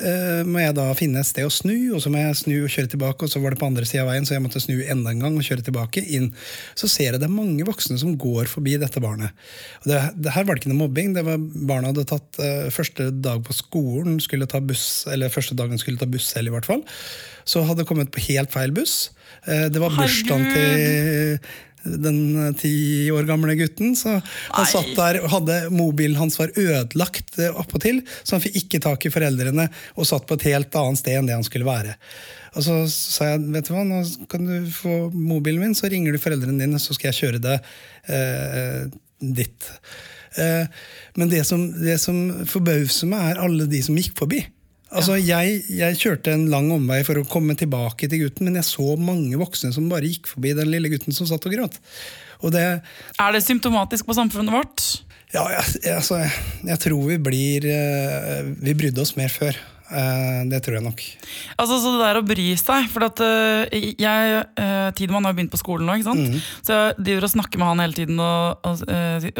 eh, 0.00 0.42
må 0.48 0.62
jeg 0.62 0.74
da 0.76 0.86
finne 0.98 1.20
et 1.22 1.28
sted 1.28 1.46
å 1.46 1.52
snu, 1.52 1.94
og 1.96 2.02
så 2.04 2.12
må 2.12 2.20
jeg 2.20 2.38
snu 2.38 2.54
og 2.62 2.72
kjøre 2.72 2.90
tilbake, 2.94 3.26
og 3.26 3.32
så 3.32 3.42
var 3.42 3.54
det 3.54 3.60
på 3.60 3.68
andre 3.68 3.86
sida 3.88 4.04
av 4.04 4.10
veien, 4.12 4.26
så 4.28 4.36
jeg 4.36 4.44
måtte 4.44 4.62
snu 4.62 4.76
enda 4.80 5.12
en 5.12 5.24
gang 5.24 5.38
og 5.38 5.46
kjøre 5.46 5.64
tilbake 5.66 6.04
inn. 6.16 6.30
Så 6.78 6.90
ser 6.90 7.10
jeg 7.10 7.22
det 7.22 7.28
er 7.28 7.34
mange 7.34 7.66
voksne 7.68 7.98
som 8.00 8.14
går 8.20 8.50
forbi 8.52 8.76
dette 8.80 9.02
barnet. 9.04 9.34
Og 9.82 9.90
det, 9.92 10.00
det 10.24 10.36
her 10.36 10.46
var 10.46 10.56
det 10.56 10.64
ikke 10.64 10.72
noe 10.74 10.84
mobbing, 10.84 11.16
det 11.16 11.26
var 11.26 11.42
barna 11.42 11.92
hadde 11.92 12.06
tatt 12.12 12.40
uh, 12.42 12.70
første 12.74 13.10
dag 13.24 13.42
på 13.46 13.56
skolen, 13.56 14.20
skulle 14.22 14.48
ta 14.50 14.62
buss, 14.62 15.04
eller 15.12 15.32
første 15.32 15.58
dagen 15.58 15.80
skulle 15.80 16.00
ta 16.00 16.08
buss 16.10 16.30
selv 16.32 16.52
i 16.52 16.56
hvert 16.56 16.68
fall, 16.68 16.86
så 17.48 17.64
hadde 17.66 17.86
kommet 17.88 18.12
på 18.14 18.22
helt 18.28 18.54
feil 18.54 18.72
buss. 18.74 19.10
Uh, 19.48 19.68
det 19.72 19.82
var 19.82 19.94
bursdagen 19.98 20.48
til 20.54 21.38
den 21.84 22.54
ti 22.58 23.10
år 23.12 23.26
gamle 23.28 23.56
gutten. 23.58 23.96
Så 23.98 24.16
han 24.18 24.22
Nei. 24.56 24.68
satt 24.70 24.92
der 24.98 25.20
og 25.22 25.32
hadde 25.36 25.58
mobilen 25.74 26.18
hans 26.20 26.38
var 26.40 26.54
ødelagt 26.56 27.38
eh, 27.40 27.50
oppåtil, 27.58 28.02
så 28.22 28.36
han 28.36 28.44
fikk 28.44 28.62
ikke 28.62 28.82
tak 28.86 29.08
i 29.08 29.12
foreldrene 29.14 29.68
og 29.96 30.08
satt 30.08 30.28
på 30.28 30.38
et 30.38 30.48
helt 30.52 30.78
annet 30.78 31.02
sted 31.02 31.18
enn 31.18 31.28
det 31.30 31.38
han 31.38 31.46
skulle 31.46 31.68
være. 31.68 31.96
Og 32.52 32.66
så 32.66 32.78
sa 32.92 33.32
jeg 33.32 33.44
vet 33.54 33.68
du 33.68 33.74
hva, 33.74 33.84
nå 33.88 34.02
kan 34.30 34.48
du 34.48 34.72
få 34.76 34.96
mobilen 35.14 35.62
min, 35.62 35.76
så 35.78 35.90
ringer 35.92 36.12
du 36.12 36.22
foreldrene 36.22 36.60
dine, 36.60 36.80
så 36.82 36.94
skal 36.96 37.10
jeg 37.10 37.20
kjøre 37.22 37.44
deg 37.46 37.70
eh, 38.12 38.82
dit. 39.22 39.70
Eh, 40.40 40.82
men 41.16 41.32
det 41.32 41.44
som, 41.48 41.64
det 41.80 41.98
som 42.02 42.44
forbauser 42.48 43.08
meg, 43.10 43.32
er 43.32 43.44
alle 43.44 43.68
de 43.70 43.80
som 43.84 43.96
gikk 43.98 44.18
forbi. 44.20 44.42
Altså, 44.92 45.16
jeg, 45.16 45.62
jeg 45.72 45.98
kjørte 46.00 46.34
en 46.36 46.48
lang 46.52 46.68
omvei 46.74 47.00
for 47.06 47.20
å 47.20 47.26
komme 47.28 47.56
tilbake 47.58 48.08
til 48.10 48.26
gutten, 48.26 48.48
men 48.48 48.58
jeg 48.60 48.68
så 48.68 48.92
mange 49.00 49.38
voksne 49.40 49.72
som 49.74 49.88
bare 49.90 50.10
gikk 50.10 50.28
forbi 50.34 50.52
den 50.58 50.70
lille 50.72 50.90
gutten 50.92 51.16
som 51.16 51.28
satt 51.28 51.48
og 51.48 51.54
gråt. 51.56 51.78
Og 52.42 52.52
det, 52.52 52.64
Er 53.22 53.34
det 53.34 53.42
symptomatisk 53.46 54.08
på 54.08 54.16
samfunnet 54.18 54.52
vårt? 54.52 54.86
ja, 55.32 55.46
jeg, 55.48 55.78
jeg, 55.80 55.96
altså, 55.96 56.18
jeg 56.68 56.78
tror 56.82 57.06
vi 57.08 57.16
blir 57.24 57.64
eh, 57.72 58.42
Vi 58.60 58.74
brydde 58.76 59.00
oss 59.00 59.14
mer 59.16 59.32
før. 59.32 59.56
Eh, 59.92 60.42
det 60.48 60.62
tror 60.64 60.78
jeg 60.78 60.84
nok. 60.86 61.02
Altså, 61.60 61.76
så 61.82 61.92
det 61.94 62.00
der 62.02 62.18
å 62.20 62.24
bry 62.26 62.46
seg 62.56 62.86
For 62.92 63.04
at 63.06 63.20
øh, 63.20 63.74
jeg 64.00 64.44
øh, 64.58 64.88
Tidemann 64.96 65.24
har 65.26 65.34
jo 65.34 65.38
begynt 65.40 65.52
på 65.52 65.60
skolen 65.60 65.86
nå, 65.88 65.96
ikke 66.00 66.08
sant? 66.08 66.26
Mm. 66.32 66.40
Så 66.64 66.72
jeg 66.78 66.96
driver 67.06 67.26
og 67.28 67.32
snakker 67.34 67.60
med 67.60 67.68
han 67.68 67.82
hele 67.84 67.96
tiden 67.96 68.20
og, 68.22 68.64
og, 68.64 68.82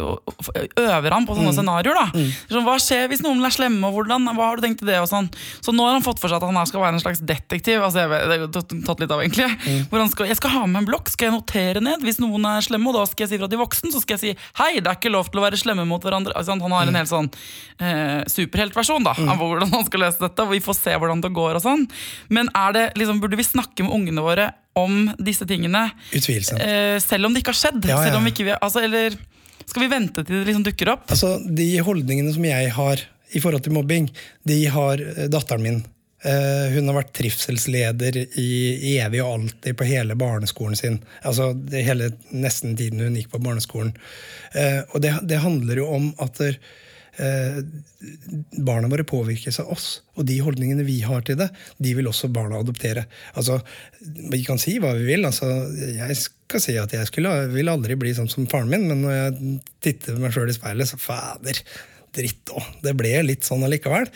og, 0.03 0.35
og 0.37 0.83
øver 0.83 1.17
han 1.17 1.27
på 1.29 1.37
sånne 1.39 1.53
sånne 1.53 1.57
scenarioer. 1.63 1.99
da 1.99 2.27
sånn, 2.53 2.67
Hva 2.67 2.77
skjer 2.83 3.09
hvis 3.13 3.23
noen 3.25 3.43
er 3.47 3.55
slemme, 3.55 3.89
og 3.89 3.97
hvordan? 3.97 4.29
Hva 4.37 4.51
har 4.51 4.61
du 4.61 4.67
tenkt 4.67 4.83
til 4.83 4.91
det? 4.93 4.99
og 5.03 5.09
sånn 5.11 5.31
Så 5.65 5.75
nå 5.75 5.87
har 5.87 5.97
han 5.97 6.05
fått 6.05 6.21
for 6.23 6.29
seg 6.33 6.39
at 6.41 6.47
han 6.49 6.59
her 6.61 6.69
skal 6.71 6.85
være 6.85 6.97
en 6.99 7.05
slags 7.05 7.23
detektiv. 7.25 7.83
Altså, 7.83 8.05
jeg 8.05 8.29
det 8.33 8.39
jo 8.43 8.51
tatt- 8.61 9.01
litt 9.03 9.11
av 9.13 9.23
egentlig 9.25 9.49
Mhm. 9.63 10.11
Skal, 10.13 10.27
Jeg 10.27 10.37
skal 10.37 10.51
ha 10.51 10.67
med 10.67 10.83
en 10.83 10.87
blokk, 10.89 11.09
skal 11.13 11.29
jeg 11.31 11.35
notere 11.37 11.81
ned 11.83 12.03
hvis 12.03 12.19
noen 12.21 12.45
er 12.49 12.61
slemme, 12.65 12.89
og 12.91 12.95
da 12.97 13.05
skal 13.07 13.25
jeg 13.27 13.31
si 13.33 13.39
fra 13.41 13.49
til 13.49 13.59
voksen, 13.61 13.93
så 13.95 14.01
skal 14.03 14.17
jeg 14.19 14.21
si 14.21 14.33
hei, 14.59 14.81
det 14.81 14.87
er 14.91 14.97
ikke 14.99 15.13
lov 15.13 15.29
til 15.31 15.41
å 15.41 15.45
være 15.45 15.59
slemme 15.61 15.85
mot 15.89 16.03
hverandre. 16.03 16.35
Altså, 16.37 16.57
han 16.61 16.75
har 16.75 16.89
en 16.91 16.99
helt 16.99 17.11
sånn 17.11 17.29
eh, 17.81 18.23
superheltversjon 18.31 19.05
da, 19.07 19.15
av 19.17 19.39
hvordan 19.41 19.71
han 19.73 19.85
skal 19.87 20.05
løse 20.05 20.21
dette, 20.23 20.42
og 20.45 20.53
vi 20.53 20.63
får 20.65 20.79
se 20.79 20.97
hvordan 20.99 21.23
det 21.25 21.33
går 21.37 21.59
og 21.59 21.65
sånn. 21.65 21.87
Men 22.33 22.51
er 22.59 22.77
det, 22.77 22.85
liksom, 23.01 23.21
burde 23.23 23.39
vi 23.41 23.47
snakke 23.47 23.87
med 23.87 23.95
ungene 23.95 24.25
våre 24.25 24.51
om 24.79 25.07
disse 25.21 25.47
tingene, 25.49 25.91
Utvilsomt. 26.17 26.63
eh, 26.65 26.97
selv 27.03 27.29
om 27.29 27.35
det 27.35 27.43
ikke 27.43 27.53
har 27.53 27.61
skjedd? 27.61 27.89
Ja, 27.89 27.99
ja, 28.07 28.15
ja. 28.15 28.21
vi 28.21 28.55
altså, 28.57 28.81
eller 28.81 29.17
skal 29.67 29.85
vi 29.85 29.89
vente 29.93 30.25
til 30.25 30.41
det 30.41 30.47
liksom 30.49 30.65
dukker 30.67 30.95
opp? 30.95 31.11
Altså, 31.13 31.37
De 31.45 31.69
holdningene 31.85 32.33
som 32.35 32.45
jeg 32.47 32.71
har 32.77 33.03
i 33.33 33.41
forhold 33.41 33.65
til 33.65 33.75
mobbing, 33.77 34.11
de 34.49 34.59
har 34.73 35.01
eh, 35.01 35.29
datteren 35.33 35.65
min. 35.65 35.83
Eh, 36.23 36.75
hun 36.77 36.87
har 36.87 37.01
vært 37.01 37.15
trivselsleder 37.19 38.21
i, 38.39 38.51
i 38.93 38.93
evig 39.03 39.23
og 39.25 39.33
alltid 39.33 39.79
på 39.79 39.89
hele 39.89 40.15
barneskolen 40.19 40.79
sin. 40.79 41.01
Altså 41.27 41.51
det 41.57 41.83
hele 41.87 42.13
Nesten 42.31 42.77
tiden 42.79 43.03
hun 43.03 43.17
gikk 43.19 43.33
på 43.33 43.43
barneskolen. 43.43 43.95
Eh, 44.55 44.83
og 44.93 45.03
det, 45.03 45.17
det 45.29 45.43
handler 45.43 45.83
jo 45.83 45.89
om 45.97 46.13
at 46.23 46.39
barna 48.57 48.89
våre 48.89 49.05
påvirkes 49.05 49.61
av 49.61 49.73
oss. 49.75 50.01
Og 50.17 50.27
de 50.29 50.39
holdningene 50.41 50.85
vi 50.87 51.01
har 51.05 51.25
til 51.27 51.37
det, 51.41 51.51
de 51.83 51.95
vil 51.99 52.09
også 52.09 52.31
barna 52.33 52.61
adoptere. 52.63 53.05
Altså, 53.35 53.61
Vi 54.01 54.43
kan 54.45 54.59
si 54.59 54.79
hva 54.81 54.95
vi 54.97 55.05
vil. 55.05 55.27
Altså, 55.29 55.47
jeg 55.77 56.17
skal 56.17 56.61
si 56.61 56.77
at 56.81 56.93
jeg 56.93 57.07
skulle, 57.07 57.33
vil 57.53 57.69
aldri 57.69 57.97
bli 57.97 58.15
sånn 58.17 58.31
som 58.33 58.49
faren 58.51 58.71
min, 58.73 58.89
men 58.89 59.05
når 59.05 59.13
jeg 59.17 59.57
titter 59.81 60.21
meg 60.21 60.33
sjøl 60.35 60.51
i 60.51 60.57
speilet, 60.57 60.89
så 60.89 60.99
fader, 61.01 61.63
dritt 62.13 62.53
òg. 62.53 62.65
Det 62.85 62.95
ble 62.97 63.15
litt 63.25 63.47
sånn 63.47 63.65
allikevel. 63.65 64.09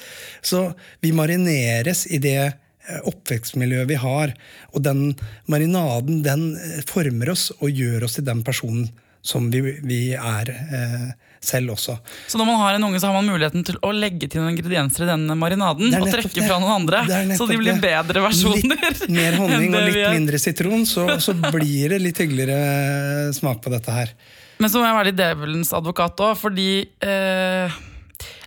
Så 0.45 0.71
vi 1.05 1.13
marineres 1.17 2.07
i 2.13 2.21
det 2.21 2.39
eh, 2.45 3.01
oppvekstmiljøet 3.09 3.89
vi 3.89 4.01
har. 4.01 4.35
Og 4.75 4.85
den 4.85 5.15
marinaden 5.53 6.23
den 6.25 6.51
eh, 6.57 6.83
former 6.89 7.33
oss 7.33 7.51
og 7.61 7.71
gjør 7.73 8.09
oss 8.09 8.19
til 8.19 8.29
den 8.29 8.45
personen 8.47 8.91
som 9.27 9.49
vi, 9.51 9.61
vi 9.83 10.01
er 10.15 10.51
eh, 10.55 11.09
selv 11.43 11.75
også. 11.75 11.97
Så 12.31 12.39
når 12.39 12.49
man 12.49 12.61
har 12.61 12.77
en 12.77 12.87
unge, 12.89 13.01
så 13.03 13.11
har 13.11 13.17
man 13.17 13.29
muligheten 13.29 13.65
til 13.67 13.79
å 13.85 13.91
legge 13.95 14.29
til 14.31 14.43
noen 14.43 14.55
ingredienser 14.55 15.07
i 15.07 15.11
den 15.11 15.27
marinaden 15.39 15.95
og 15.99 16.09
trekke 16.11 16.35
det. 16.35 16.47
fra 16.47 16.61
noen 16.63 16.77
andre. 16.81 17.03
Så 17.39 17.49
de 17.51 17.59
blir 17.61 17.81
bedre 17.83 18.23
versjoner. 18.25 18.79
Litt 18.87 19.05
mer 19.19 19.39
honning 19.41 19.75
og 19.75 19.89
litt 19.89 20.01
mindre 20.15 20.41
sitron, 20.43 20.87
så, 20.89 21.09
så 21.23 21.35
blir 21.35 21.95
det 21.95 22.01
litt 22.05 22.23
hyggeligere 22.23 23.35
smak 23.37 23.63
på 23.65 23.75
dette 23.75 23.99
her. 23.99 24.15
Men 24.63 24.73
så 24.73 24.81
må 24.81 24.89
jeg 24.89 24.97
være 24.97 25.11
litt 25.11 25.21
djevelens 25.21 25.75
advokat 25.77 26.23
òg, 26.25 26.33
fordi 26.41 26.71
eh, 27.05 27.77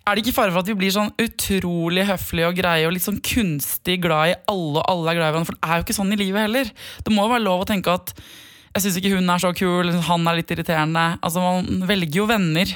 Er 0.09 0.17
det 0.17 0.23
ikke 0.23 0.39
fare 0.39 0.49
for 0.49 0.63
at 0.63 0.69
vi 0.71 0.77
blir 0.79 0.93
sånn 0.95 1.11
utrolig 1.21 2.07
høflige 2.09 2.49
og 2.49 2.57
greie 2.57 2.87
og 2.87 2.95
litt 2.95 3.05
sånn 3.05 3.19
kunstig 3.21 3.99
glad 4.01 4.31
i 4.31 4.37
alle, 4.49 4.79
og 4.79 4.85
alle 4.89 5.11
er 5.11 5.19
glad 5.19 5.27
i 5.27 5.33
hverandre? 5.35 5.51
For 5.51 5.59
det 5.59 5.69
er 5.69 5.81
jo 5.81 5.85
ikke 5.85 5.99
sånn 5.99 6.15
i 6.15 6.21
livet 6.23 6.47
heller. 6.47 6.71
Det 7.05 7.13
må 7.13 7.27
jo 7.27 7.33
være 7.35 7.45
lov 7.45 7.65
å 7.65 7.69
tenke 7.69 7.93
at 7.93 8.15
jeg 8.75 8.83
syns 8.83 8.99
ikke 8.99 9.15
hun 9.15 9.31
er 9.33 9.41
så 9.41 9.51
kul, 9.57 9.89
han 10.05 10.27
er 10.29 10.39
litt 10.39 10.51
irriterende. 10.53 11.05
Altså 11.25 11.41
Man 11.41 11.87
velger 11.89 12.21
jo 12.21 12.27
venner. 12.29 12.75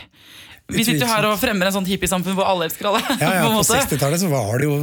Vi 0.71 0.83
sitter 0.85 1.03
jo 1.03 1.09
her 1.09 1.25
og 1.27 1.35
fremmer 1.41 1.67
en 1.67 1.75
sånn 1.75 1.87
hippiesamfunn 1.87 2.37
hvor 2.37 2.47
alle 2.47 2.69
elsker 2.69 2.87
alle. 2.87 3.01
Ja, 3.23 3.33
ja, 3.35 3.41
på 3.43 3.59
På 3.59 3.63
60-tallet 3.67 4.21
så 4.21 4.29
var 4.31 4.61
det 4.61 4.67
jo 4.69 4.77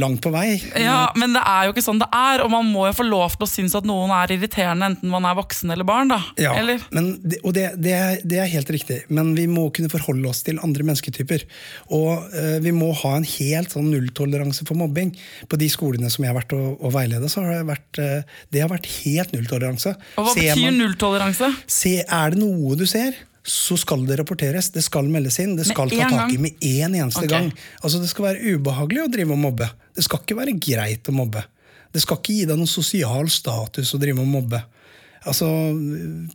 langt 0.00 0.22
på 0.24 0.32
vei. 0.32 0.56
Ja, 0.80 1.10
Men 1.20 1.36
det 1.36 1.42
er 1.44 1.68
jo 1.68 1.74
ikke 1.74 1.84
sånn 1.84 2.00
det 2.00 2.08
er, 2.16 2.42
og 2.44 2.50
man 2.52 2.66
må 2.72 2.86
jo 2.88 2.94
få 2.96 3.04
lov 3.06 3.36
til 3.36 3.44
å 3.44 3.50
synes 3.50 3.76
at 3.78 3.86
noen 3.88 4.12
er 4.14 4.32
irriterende, 4.34 4.88
enten 4.92 5.12
man 5.12 5.26
er 5.28 5.36
voksen 5.38 5.72
eller 5.74 5.86
barn. 5.88 6.10
da 6.12 6.20
Ja, 6.40 6.54
Eller? 6.58 6.80
men 6.96 7.12
og 7.42 7.52
det, 7.56 7.66
det, 7.76 7.92
er, 7.94 8.24
det 8.24 8.40
er 8.40 8.50
helt 8.54 8.72
riktig, 8.72 9.02
men 9.12 9.34
vi 9.36 9.44
må 9.50 9.68
kunne 9.74 9.92
forholde 9.92 10.32
oss 10.32 10.42
til 10.46 10.60
andre 10.64 10.86
mennesketyper. 10.88 11.44
Og 11.94 12.24
uh, 12.32 12.56
vi 12.64 12.72
må 12.74 12.90
ha 13.04 13.14
en 13.18 13.28
helt 13.28 13.76
sånn 13.76 13.92
nulltoleranse 13.92 14.66
for 14.68 14.80
mobbing. 14.80 15.12
På 15.48 15.60
de 15.60 15.68
skolene 15.72 16.10
som 16.12 16.24
jeg 16.24 16.32
har 16.32 16.40
vært 16.40 16.56
og, 16.56 16.80
og 16.80 16.94
veiledet, 16.96 17.30
så 17.32 17.44
har 17.44 17.58
det 17.58 17.68
vært, 17.68 18.00
uh, 18.00 18.42
det 18.54 18.64
har 18.64 18.72
vært 18.72 18.90
helt 19.04 19.36
nulltoleranse. 19.36 19.94
Og 20.16 20.30
hva 20.30 20.36
betyr 20.38 20.76
nulltoleranse? 20.80 21.52
Er 22.08 22.34
det 22.34 22.40
noe 22.40 22.78
du 22.78 22.86
ser, 22.88 23.16
så 23.48 23.76
skal 23.80 24.04
det 24.06 24.18
rapporteres. 24.20 24.70
Det 24.74 24.82
skal 24.84 25.08
meldes 25.10 25.38
inn. 25.42 25.56
Det 25.58 25.66
skal 25.68 25.90
ta 25.92 26.08
tak 26.12 26.32
i 26.34 26.40
med 26.40 26.64
én 26.64 26.94
eneste 26.94 27.24
okay. 27.24 27.32
gang. 27.32 27.52
Altså 27.82 28.00
Det 28.02 28.10
skal 28.10 28.30
være 28.30 28.56
ubehagelig 28.56 29.04
å 29.04 29.12
drive 29.12 29.36
og 29.36 29.42
mobbe. 29.42 29.70
Det 29.96 30.04
skal 30.06 30.22
ikke 30.22 30.38
være 30.38 30.56
greit 30.60 31.08
å 31.08 31.16
mobbe. 31.16 31.44
Det 31.92 32.02
skal 32.04 32.20
ikke 32.20 32.36
gi 32.36 32.48
deg 32.48 32.60
noen 32.60 32.70
sosial 32.70 33.30
status 33.32 33.94
å 33.96 34.00
drive 34.00 34.20
og 34.22 34.28
mobbe. 34.28 34.60
Altså, 35.26 35.48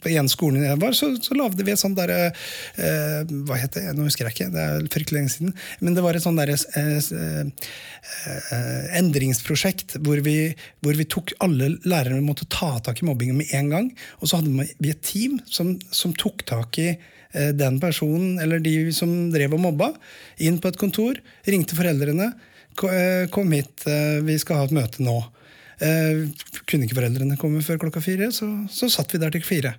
På 0.04 0.12
en 0.12 0.30
skole 0.32 0.64
jeg 0.64 0.80
var, 0.82 0.96
så, 0.98 1.12
så 1.24 1.38
lagde 1.38 1.64
vi 1.64 1.74
et 1.74 1.82
sånt 1.82 1.98
derre 1.98 2.30
eh, 2.30 3.32
Hva 3.48 3.60
het 3.62 3.78
det? 3.78 3.86
Nå 3.96 4.08
husker 4.08 4.28
jeg 4.28 4.36
ikke. 4.36 4.50
Det 4.54 4.64
er 4.64 4.88
fryktelig 4.94 5.20
lenge 5.20 5.34
siden. 5.36 5.54
Men 5.84 5.98
det 5.98 6.04
var 6.06 6.18
et 6.18 6.26
sånt 6.26 6.40
derre 6.42 6.58
eh, 6.58 7.72
eh, 8.58 8.86
endringsprosjekt 9.00 9.98
hvor 10.04 10.22
vi, 10.26 10.38
hvor 10.84 11.00
vi 11.00 11.08
tok 11.10 11.36
alle 11.44 11.74
lærere 11.88 12.22
måtte 12.24 12.48
ta 12.52 12.76
tak 12.84 13.02
i 13.02 13.08
mobbingen 13.08 13.40
med 13.40 13.52
en 13.56 13.74
gang. 13.74 13.92
Og 14.22 14.30
så 14.30 14.42
hadde 14.42 14.70
vi 14.80 14.94
et 14.94 15.04
team 15.06 15.40
som, 15.50 15.76
som 15.94 16.16
tok 16.18 16.46
tak 16.50 16.80
i 16.82 16.90
eh, 16.94 17.52
den 17.56 17.80
personen 17.84 18.40
eller 18.44 18.64
de 18.64 18.92
som 18.96 19.32
drev 19.34 19.56
og 19.58 19.64
mobba, 19.68 19.94
inn 20.44 20.60
på 20.62 20.72
et 20.72 20.82
kontor, 20.82 21.20
ringte 21.48 21.78
foreldrene. 21.78 22.34
Eh, 22.74 23.30
Kom 23.34 23.54
hit, 23.54 23.86
eh, 23.88 24.20
vi 24.26 24.38
skal 24.42 24.62
ha 24.62 24.68
et 24.68 24.76
møte 24.76 25.04
nå. 25.06 25.20
Eh, 25.84 26.24
Kunne 26.70 26.88
ikke 26.88 26.96
foreldrene 26.98 27.36
komme 27.40 27.64
før 27.66 27.82
klokka 27.82 28.02
fire, 28.04 28.30
så, 28.32 28.48
så 28.72 28.88
satt 28.92 29.12
vi 29.14 29.20
der 29.22 29.34
til 29.36 29.44
fire. 29.44 29.74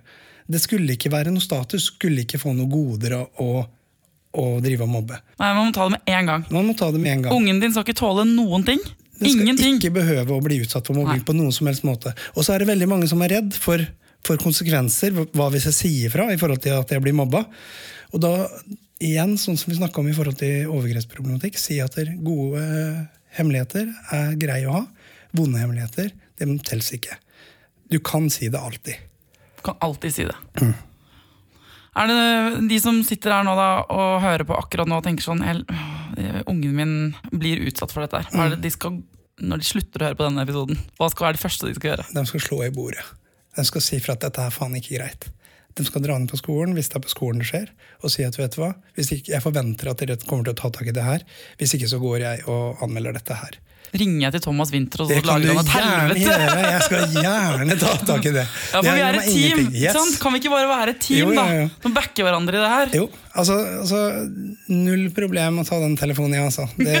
Det 0.45 0.59
skulle 0.61 0.93
ikke 0.93 1.09
være 1.09 1.31
noe 1.33 1.41
status, 1.41 1.87
skulle 1.95 2.21
ikke 2.25 2.37
få 2.41 2.53
noe 2.53 2.69
goder 2.69 3.15
å, 3.17 3.47
å 4.37 4.43
drive 4.61 4.85
og 4.85 4.91
mobbe. 4.93 5.17
Nei, 5.41 5.49
Man 5.57 5.71
må 5.71 5.73
ta 5.73 5.87
det 5.89 5.95
med 5.97 6.13
en 6.19 6.29
gang. 6.29 6.45
Man 6.53 6.67
må 6.69 6.75
ta 6.77 6.91
det 6.93 7.01
med 7.01 7.11
en 7.15 7.25
gang. 7.25 7.33
Ungen 7.33 7.63
din 7.63 7.73
skal 7.73 7.87
ikke 7.87 7.97
tåle 8.03 8.27
noen 8.29 8.65
ting. 8.67 8.83
Den 9.15 9.31
skal 9.31 9.41
Ingenting. 9.47 9.79
ikke 9.79 9.93
behøve 9.95 10.35
å 10.35 10.43
bli 10.43 10.59
utsatt 10.61 10.85
for 10.85 10.97
mobbing 10.99 11.21
Nei. 11.23 11.25
på 11.25 11.33
noen 11.33 11.53
som 11.55 11.69
helst 11.71 11.85
måte. 11.87 12.11
Og 12.35 12.43
så 12.45 12.53
er 12.53 12.61
det 12.61 12.69
veldig 12.69 12.89
mange 12.91 13.07
som 13.09 13.21
er 13.25 13.37
redd 13.37 13.55
for, 13.57 13.81
for 14.27 14.37
konsekvenser, 14.43 15.15
hva 15.33 15.47
hvis 15.53 15.69
jeg 15.71 15.77
sier 15.79 16.13
fra 16.13 16.27
i 16.33 16.37
forhold 16.41 16.61
til 16.65 16.75
at 16.77 16.91
jeg 16.93 17.01
blir 17.01 17.15
mobba. 17.15 17.45
Og 18.13 18.21
da, 18.21 18.33
igjen, 19.01 19.37
sånn 19.41 19.57
som 19.57 19.71
vi 19.71 19.79
snakka 19.79 20.03
om 20.03 20.11
i 20.11 20.15
forhold 20.17 20.37
til 20.43 20.67
overgrepsproblematikk, 20.67 21.57
si 21.57 21.79
at 21.81 21.95
gode 22.27 22.61
hemmeligheter 23.39 23.87
er 24.13 24.35
greie 24.39 24.67
å 24.69 24.81
ha. 24.81 24.83
Vonde 25.35 25.59
hemmeligheter, 25.61 26.11
det 26.39 26.47
telles 26.67 26.91
ikke. 26.95 27.17
Du 27.91 27.99
kan 27.99 28.29
si 28.33 28.47
det 28.49 28.59
alltid. 28.59 28.95
Du 29.57 29.61
kan 29.67 29.77
alltid 29.85 30.13
si 30.15 30.25
det. 30.27 30.35
Mm. 30.61 30.73
Er 31.95 32.07
det 32.11 32.67
de 32.67 32.77
som 32.83 32.97
sitter 33.07 33.31
her 33.31 33.45
nå 33.47 33.53
da 33.55 33.67
og 33.87 34.17
hører 34.23 34.43
på 34.47 34.55
akkurat 34.57 34.89
nå 34.89 34.97
og 34.99 35.05
tenker 35.05 35.23
sånn 35.23 35.43
«El- 35.47 35.65
Ungen 36.47 36.71
min 36.75 36.91
blir 37.31 37.59
utsatt 37.67 37.91
for 37.91 38.03
dette 38.05 38.19
her. 38.21 38.27
Hva 38.31 38.45
er 38.45 38.49
Mm. 38.49 38.55
det 38.55 38.61
de 38.63 38.69
skal, 38.71 38.97
når 39.41 39.57
de 39.59 39.65
slutter 39.67 39.99
å 39.99 40.05
høre 40.07 40.15
på 40.19 40.27
denne 40.27 40.43
episoden, 40.45 40.77
hva 40.99 41.09
skal 41.11 41.25
være 41.27 41.35
det 41.35 41.43
første 41.43 41.67
de 41.67 41.73
skal 41.75 41.91
gjøre? 41.91 42.05
De 42.13 42.25
skal 42.25 42.39
slå 42.39 42.59
i 42.65 42.69
bordet. 42.71 43.03
De 43.55 43.63
skal 43.67 43.81
si 43.81 43.99
fra 43.99 44.13
at 44.13 44.19
dette 44.23 44.39
er 44.39 44.49
faen 44.51 44.75
ikke 44.75 44.95
greit. 44.97 45.27
De 45.75 45.83
skal 45.83 46.01
dra 46.05 46.17
ned 46.17 46.29
på 46.31 46.37
skolen 46.39 46.73
hvis 46.75 46.87
det 46.87 46.95
er 46.95 47.03
på 47.03 47.11
skolen 47.11 47.39
det 47.43 47.47
skjer, 47.49 47.69
og 48.03 48.11
si 48.11 48.23
at 48.23 48.37
vet 48.39 48.51
du 48.55 48.61
hva, 48.61 48.73
hvis 48.95 49.11
ikke, 49.11 49.31
jeg 49.33 49.41
forventer 49.43 49.89
at 49.91 49.97
dere 49.99 50.15
kommer 50.23 50.45
til 50.47 50.53
å 50.53 50.59
ta 50.61 50.69
tak 50.69 50.87
i 50.87 50.95
det 50.95 51.03
her. 51.03 51.23
Hvis 51.59 51.73
ikke 51.75 51.89
så 51.91 51.99
går 51.99 52.19
jeg 52.23 52.47
og 52.47 52.79
anmelder 52.83 53.13
dette 53.19 53.33
her. 53.35 53.57
Ringer 53.93 54.25
jeg 54.25 54.33
til 54.35 54.41
Thomas 54.47 54.71
Winther 54.73 55.03
og 55.05 55.09
så 55.11 55.19
lager 55.27 55.51
han 55.51 55.59
et 55.61 55.71
helvete? 55.75 56.21
gjøre. 56.25 56.63
Jeg 56.65 56.81
skal 56.87 57.15
gjerne 57.15 57.77
ta 57.79 57.91
tak 58.09 58.25
i 58.25 58.33
det. 58.35 58.45
Ja, 58.75 58.81
for 58.81 58.87
Det 58.89 58.95
vi 58.95 59.03
er 59.05 59.17
et 59.19 59.29
team! 59.29 59.61
Yes. 59.75 59.93
Sant? 59.95 60.17
Kan 60.23 60.33
vi 60.35 60.41
ikke 60.41 60.51
bare 60.55 60.67
være 60.71 60.95
et 60.95 60.99
team, 61.05 61.19
Jo, 61.21 61.31
ja, 61.37 61.45
ja. 61.59 61.67
da? 61.69 61.83
Som 61.85 61.95
backer 61.95 62.27
hverandre 62.27 62.57
i 62.57 62.63
det 62.63 62.71
her? 62.73 62.93
Jo, 62.99 63.05
altså, 63.33 63.57
altså 63.83 64.01
Null 64.73 65.05
problem 65.15 65.61
å 65.61 65.65
ta 65.67 65.79
den 65.83 65.95
telefonen, 65.99 66.37
ja, 66.39 66.45
altså. 66.49 66.67
Det, 66.79 66.95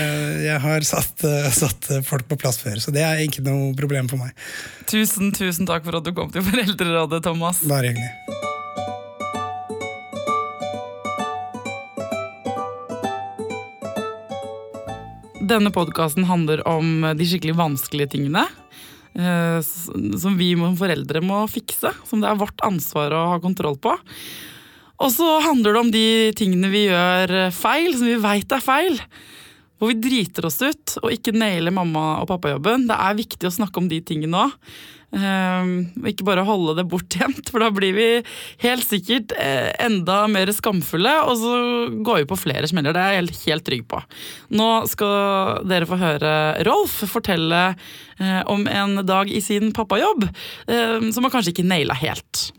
jeg 0.48 0.58
har 0.66 0.86
satt, 0.88 1.24
eh, 1.28 1.50
satt 1.54 1.90
folk 2.08 2.26
på 2.30 2.40
plass 2.40 2.58
før, 2.62 2.80
så 2.82 2.94
det 2.94 3.04
er 3.06 3.22
ikke 3.26 3.44
noe 3.46 3.70
problem 3.78 4.10
for 4.10 4.20
meg. 4.22 4.34
Tusen, 4.90 5.30
tusen 5.36 5.68
takk 5.70 5.84
for 5.86 6.00
at 6.00 6.06
du 6.08 6.14
kom 6.16 6.32
til 6.34 6.42
Foreldrerådet, 6.46 7.22
Thomas. 7.26 7.62
Bare 7.70 7.92
hyggelig. 7.92 8.48
Denne 15.40 15.70
podkasten 15.72 16.26
handler 16.28 16.60
om 16.68 17.00
de 17.16 17.26
skikkelig 17.26 17.56
vanskelige 17.56 18.12
tingene. 18.16 18.46
eh, 19.16 19.60
Som 20.20 20.36
vi 20.36 20.54
foreldre 20.54 21.22
må 21.24 21.48
fikse. 21.48 21.94
Som 22.04 22.20
det 22.20 22.28
er 22.28 22.36
vårt 22.36 22.60
ansvar 22.62 23.10
å 23.10 23.26
ha 23.32 23.40
kontroll 23.40 23.78
på. 23.80 23.96
Og 25.00 25.10
så 25.10 25.40
handler 25.40 25.72
det 25.72 25.80
om 25.80 25.90
de 25.90 26.32
tingene 26.36 26.68
vi 26.68 26.86
gjør 26.88 27.50
feil, 27.50 27.96
som 27.96 28.06
vi 28.06 28.16
veit 28.20 28.52
er 28.52 28.60
feil. 28.60 29.00
Hvor 29.80 29.90
vi 29.90 29.98
driter 30.04 30.46
oss 30.46 30.60
ut 30.60 30.96
og 31.00 31.10
ikke 31.14 31.34
nailer 31.34 31.74
mamma- 31.74 32.20
og 32.20 32.28
pappajobben. 32.30 32.86
Det 32.90 32.96
er 32.96 33.20
viktig 33.20 33.48
å 33.48 33.54
snakke 33.60 33.80
om 33.80 33.88
de 33.90 34.02
tingene 34.04 34.46
òg. 34.46 34.56
Um, 35.10 35.88
ikke 36.06 36.22
bare 36.22 36.44
holde 36.46 36.76
det 36.78 36.84
bortgjemt, 36.86 37.48
for 37.50 37.64
da 37.64 37.72
blir 37.74 37.96
vi 37.96 38.08
helt 38.62 38.86
sikkert 38.86 39.34
eh, 39.34 39.72
enda 39.82 40.20
mer 40.30 40.52
skamfulle, 40.54 41.16
og 41.26 41.34
så 41.40 41.54
går 42.06 42.20
vi 42.20 42.28
på 42.30 42.38
flere 42.38 42.70
smeller. 42.70 42.94
Det 42.94 43.02
er 43.02 43.16
jeg 43.16 43.24
helt, 43.24 43.40
helt 43.48 43.66
trygg 43.66 43.88
på. 43.90 44.02
Nå 44.54 44.68
skal 44.92 45.66
dere 45.66 45.88
få 45.90 45.98
høre 45.98 46.34
Rolf 46.68 47.00
fortelle 47.10 47.64
eh, 47.72 48.42
om 48.46 48.68
en 48.70 49.02
dag 49.02 49.32
i 49.32 49.42
sin 49.42 49.74
pappajobb 49.74 50.28
eh, 50.28 51.10
som 51.10 51.26
han 51.26 51.34
kanskje 51.34 51.56
ikke 51.56 51.66
naila 51.66 51.98
helt. 51.98 52.50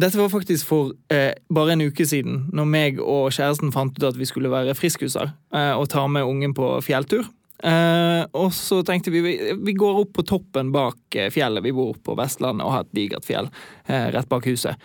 Dette 0.00 0.16
var 0.16 0.30
faktisk 0.32 0.68
for 0.68 0.94
eh, 1.12 1.34
bare 1.52 1.74
en 1.74 1.82
uke 1.90 2.06
siden, 2.08 2.46
når 2.56 2.68
meg 2.70 3.00
og 3.02 3.34
kjæresten 3.34 3.72
fant 3.74 3.96
ut 3.98 4.06
at 4.06 4.16
vi 4.16 4.28
skulle 4.28 4.52
være 4.52 4.76
friskuser 4.78 5.28
eh, 5.28 5.74
og 5.74 5.90
ta 5.92 6.06
med 6.08 6.24
ungen 6.24 6.54
på 6.56 6.72
fjelltur. 6.86 7.26
Eh, 7.60 8.22
og 8.32 8.54
så 8.56 8.80
tenkte 8.86 9.12
vi, 9.12 9.20
vi 9.60 9.76
går 9.76 10.04
opp 10.04 10.14
på 10.16 10.24
toppen 10.30 10.70
bak 10.72 11.18
eh, 11.18 11.28
fjellet. 11.34 11.64
Vi 11.66 11.74
bor 11.76 11.98
på 12.00 12.16
Vestlandet 12.16 12.64
og 12.64 12.76
har 12.76 12.86
et 12.86 12.94
digert 12.96 13.28
fjell 13.28 13.50
eh, 13.86 14.08
rett 14.14 14.30
bak 14.30 14.48
huset. 14.48 14.80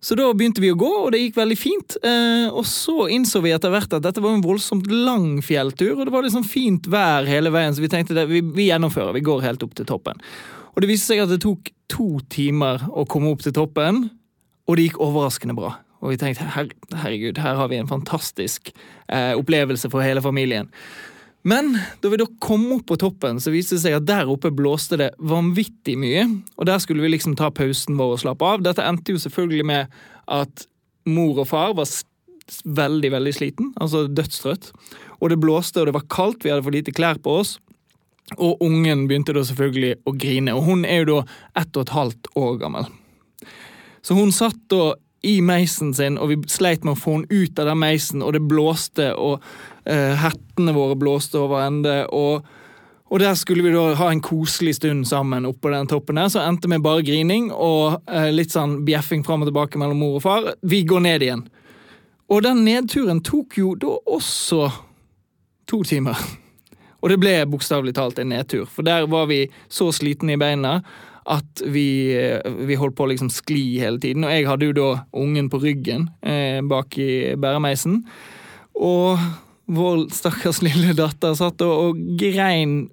Så 0.00 0.16
da 0.16 0.30
begynte 0.32 0.62
vi 0.64 0.70
å 0.72 0.78
gå, 0.80 0.90
og 1.04 1.10
det 1.12 1.20
gikk 1.20 1.36
veldig 1.36 1.58
fint. 1.60 1.96
Eh, 2.04 2.46
og 2.48 2.64
så 2.68 3.08
innså 3.12 3.42
vi 3.44 3.52
etter 3.52 3.72
hvert 3.72 3.92
at 3.96 4.04
dette 4.04 4.22
var 4.24 4.36
en 4.36 4.44
voldsomt 4.44 4.88
lang 4.92 5.42
fjelltur, 5.44 5.94
og 5.98 6.06
det 6.06 6.14
var 6.14 6.24
liksom 6.24 6.46
fint 6.48 6.88
vær 6.90 7.28
hele 7.28 7.52
veien, 7.52 7.76
så 7.76 7.84
vi 7.84 7.92
tenkte 7.92 8.16
det, 8.16 8.28
vi, 8.30 8.40
vi 8.40 8.70
gjennomfører, 8.70 9.16
vi 9.16 9.24
går 9.24 9.44
helt 9.44 9.64
opp 9.64 9.76
til 9.76 9.88
toppen. 9.88 10.20
Og 10.72 10.80
det 10.80 10.88
viste 10.88 11.12
seg 11.12 11.24
at 11.24 11.32
det 11.32 11.42
tok 11.44 11.68
to 11.90 12.14
timer 12.32 12.84
å 12.88 13.04
komme 13.08 13.32
opp 13.34 13.44
til 13.44 13.56
toppen, 13.56 14.06
og 14.70 14.78
det 14.78 14.88
gikk 14.88 15.00
overraskende 15.02 15.56
bra. 15.58 15.74
Og 16.00 16.14
vi 16.14 16.18
tenkte 16.20 16.46
her, 16.54 16.70
herregud, 17.02 17.40
her 17.42 17.58
har 17.58 17.68
vi 17.68 17.80
en 17.80 17.90
fantastisk 17.90 18.70
eh, 19.10 19.34
opplevelse 19.36 19.90
for 19.92 20.04
hele 20.04 20.22
familien. 20.24 20.70
Men 21.42 21.72
da 22.00 22.10
vi 22.12 22.20
da 22.20 22.26
kom 22.44 22.66
opp 22.76 22.86
på 22.90 22.98
toppen, 23.00 23.40
så 23.40 23.52
viste 23.52 23.76
det 23.76 23.84
seg 23.84 23.96
at 23.96 24.08
der 24.08 24.28
oppe 24.28 24.52
blåste 24.52 24.98
det 25.00 25.10
vanvittig 25.18 25.96
mye. 26.00 26.26
Og 26.60 26.68
der 26.68 26.80
skulle 26.82 27.04
vi 27.04 27.12
liksom 27.14 27.36
ta 27.36 27.48
pausen 27.52 27.96
vår 28.00 28.16
og 28.16 28.22
slappe 28.22 28.46
av. 28.46 28.64
Dette 28.64 28.84
endte 28.84 29.16
jo 29.16 29.22
selvfølgelig 29.22 29.66
med 29.72 30.00
at 30.30 30.66
mor 31.08 31.40
og 31.40 31.48
far 31.48 31.74
var 31.76 31.88
veldig, 32.64 33.12
veldig 33.16 33.34
sliten. 33.36 33.72
Altså 33.80 34.04
dødstrøtt. 34.08 34.70
Og 35.20 35.32
det 35.32 35.40
blåste, 35.40 35.80
og 35.80 35.88
det 35.88 35.96
var 35.96 36.08
kaldt, 36.12 36.44
vi 36.44 36.52
hadde 36.52 36.64
for 36.66 36.76
lite 36.76 36.94
klær 36.96 37.20
på 37.24 37.40
oss. 37.40 37.56
Og 38.36 38.60
ungen 38.62 39.08
begynte 39.08 39.34
da 39.34 39.42
selvfølgelig 39.44 39.96
å 40.06 40.14
grine. 40.16 40.54
Og 40.56 40.68
hun 40.68 40.84
er 40.84 41.02
jo 41.02 41.10
da 41.14 41.20
ett 41.62 41.72
og 41.72 41.86
et 41.86 41.96
halvt 41.96 42.32
år 42.38 42.60
gammel. 42.60 42.90
Så 44.02 44.16
hun 44.16 44.32
satt 44.32 44.58
da 44.72 44.94
i 45.22 45.40
meisen 45.44 45.92
sin, 45.94 46.16
og 46.18 46.30
vi 46.30 46.38
sleit 46.48 46.84
med 46.86 46.94
å 46.94 47.00
få 47.00 47.18
henne 47.18 47.28
ut 47.28 47.58
av 47.60 47.68
den 47.68 47.80
meisen, 47.82 48.22
og 48.24 48.32
det 48.36 48.40
blåste, 48.48 49.10
og 49.12 49.44
eh, 49.84 50.16
hettene 50.16 50.72
våre 50.76 50.96
blåste 50.96 51.42
over 51.42 51.66
ende, 51.66 51.96
og, 52.08 52.46
og 53.10 53.20
der 53.20 53.36
skulle 53.36 53.66
vi 53.66 53.74
da 53.74 53.98
ha 54.00 54.08
en 54.12 54.22
koselig 54.24 54.78
stund 54.78 55.04
sammen 55.10 55.48
oppå 55.48 55.72
den 55.74 55.90
toppen 55.90 56.20
der, 56.20 56.30
så 56.32 56.46
endte 56.46 56.70
med 56.72 56.84
bare 56.86 57.04
grining 57.04 57.50
og 57.52 58.00
eh, 58.08 58.30
litt 58.32 58.56
sånn 58.56 58.78
bjeffing 58.88 59.26
fram 59.26 59.44
og 59.44 59.50
tilbake 59.50 59.80
mellom 59.82 60.00
mor 60.00 60.20
og 60.22 60.24
far. 60.24 60.52
Vi 60.62 60.86
går 60.88 61.04
ned 61.04 61.26
igjen. 61.26 61.44
Og 62.30 62.44
den 62.46 62.62
nedturen 62.64 63.20
tok 63.26 63.58
jo 63.58 63.74
da 63.76 63.96
også 64.08 64.70
to 65.68 65.82
timer. 65.84 66.16
Og 67.00 67.12
det 67.12 67.20
ble 67.20 67.34
bokstavelig 67.48 67.94
talt 67.96 68.20
en 68.20 68.30
nedtur, 68.32 68.66
for 68.68 68.86
der 68.86 69.06
var 69.10 69.28
vi 69.28 69.44
så 69.72 69.88
slitne 69.94 70.36
i 70.36 70.40
beina 70.40 70.78
at 71.28 71.62
vi, 71.68 72.16
vi 72.66 72.78
holdt 72.80 72.96
på 72.98 73.04
å 73.04 73.10
liksom 73.12 73.30
skli 73.32 73.78
hele 73.82 74.00
tiden. 74.02 74.24
Og 74.24 74.32
jeg 74.32 74.48
hadde 74.48 74.70
jo 74.70 74.76
da 74.76 74.88
ungen 75.20 75.50
på 75.52 75.60
ryggen 75.62 76.08
eh, 76.22 76.60
bak 76.64 76.96
i 77.00 77.36
bæremeisen. 77.40 78.00
Og 78.80 79.20
vår 79.70 80.06
stakkars 80.14 80.62
lille 80.66 80.96
datter 80.98 81.36
satt 81.38 81.62
og, 81.66 81.90
og 81.90 82.02
grein 82.20 82.88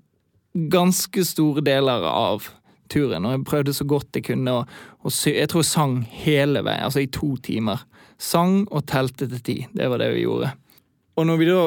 ganske 0.72 1.24
store 1.28 1.63
deler 1.66 2.06
av 2.10 2.50
turen. 2.92 3.26
Og 3.26 3.36
jeg 3.36 3.48
prøvde 3.48 3.76
så 3.76 3.88
godt 3.88 4.18
jeg 4.18 4.28
kunne 4.32 4.62
å, 4.62 5.12
sy 5.13 5.34
Jeg 5.36 5.52
tror 5.52 5.63
jeg 5.63 5.72
sang 5.72 6.00
hele 6.24 6.63
veien, 6.66 6.86
altså 6.88 7.04
i 7.04 7.12
to 7.12 7.36
timer. 7.44 7.84
Sang 8.18 8.63
og 8.74 8.88
telte 8.90 9.28
til 9.30 9.44
ti. 9.46 9.58
Det 9.76 9.90
var 9.92 10.02
det 10.02 10.12
vi 10.16 10.26
gjorde. 10.26 10.54
Og 11.18 11.28
når 11.30 11.42
vi 11.42 11.52
da 11.52 11.62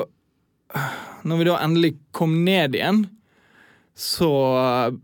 Når 1.27 1.37
vi 1.37 1.45
da 1.49 1.57
endelig 1.61 1.97
kom 2.15 2.45
ned 2.47 2.77
igjen, 2.79 3.05
så 4.01 4.33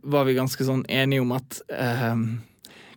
var 0.00 0.24
vi 0.24 0.36
ganske 0.38 0.64
sånn 0.64 0.86
enige 0.88 1.20
om 1.20 1.34
at 1.36 1.58
eh, 1.68 2.20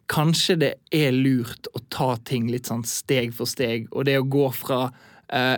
kanskje 0.08 0.56
det 0.62 0.70
er 0.96 1.12
lurt 1.12 1.68
å 1.76 1.82
ta 1.92 2.14
ting 2.24 2.48
litt 2.48 2.70
sånn 2.72 2.86
steg 2.88 3.34
for 3.36 3.50
steg, 3.50 3.90
og 3.92 4.08
det 4.08 4.16
å 4.22 4.24
gå 4.24 4.46
fra 4.56 4.86
eh, 5.28 5.58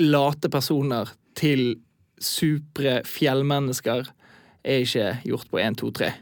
late 0.00 0.48
personer 0.52 1.12
til 1.36 1.74
supre 2.20 3.00
fjellmennesker 3.08 4.08
er 4.64 4.86
ikke 4.86 5.12
gjort 5.28 5.52
på 5.52 5.60
én, 5.60 5.76
to, 5.76 5.92
tre. 5.92 6.14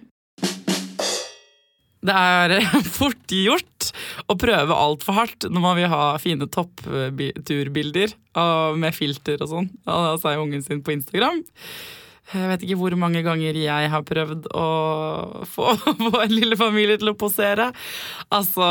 Det 1.98 2.14
er 2.14 2.58
fort 2.98 3.34
gjort 3.34 3.92
å 4.30 4.34
prøve 4.38 4.74
altfor 4.74 5.20
hardt 5.20 5.46
når 5.46 5.64
man 5.64 5.78
vil 5.78 5.90
ha 5.94 6.02
fine 6.22 6.50
toppturbilder 6.50 8.14
med 8.78 8.94
filter 8.94 9.42
og 9.42 9.54
sånn 9.54 9.72
av 9.86 10.18
seg 10.22 10.38
og 10.38 10.48
ungen 10.48 10.66
sin 10.66 10.82
på 10.82 10.94
Instagram. 10.94 11.42
Jeg 12.28 12.48
vet 12.50 12.64
ikke 12.64 12.76
hvor 12.82 12.96
mange 13.00 13.22
ganger 13.24 13.56
jeg 13.56 13.92
har 13.92 14.02
prøvd 14.04 14.50
å 14.52 14.64
få, 15.48 15.72
vår 16.12 16.32
lille 16.32 16.58
familie 16.60 16.98
til 17.00 17.14
å 17.14 17.18
posere. 17.18 17.70
Altså, 18.34 18.66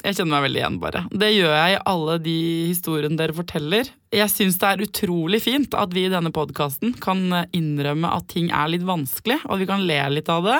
jeg 0.00 0.16
kjenner 0.16 0.34
meg 0.34 0.44
veldig 0.46 0.60
igjen, 0.60 0.76
bare. 0.80 1.02
Det 1.12 1.30
gjør 1.32 1.54
jeg 1.54 1.74
i 1.74 1.80
alle 1.92 2.16
de 2.24 2.36
historiene 2.70 3.20
dere 3.20 3.36
forteller. 3.36 3.88
Jeg 4.16 4.32
syns 4.32 4.56
det 4.60 4.68
er 4.68 4.84
utrolig 4.86 5.42
fint 5.44 5.76
at 5.76 5.92
vi 5.96 6.06
i 6.06 6.12
denne 6.12 6.32
podkasten 6.34 6.94
kan 7.04 7.22
innrømme 7.56 8.10
at 8.16 8.28
ting 8.32 8.48
er 8.48 8.72
litt 8.72 8.84
vanskelig, 8.88 9.38
og 9.44 9.54
at 9.56 9.62
vi 9.62 9.70
kan 9.70 9.84
le 9.88 10.00
litt 10.16 10.28
av 10.32 10.48
det, 10.48 10.58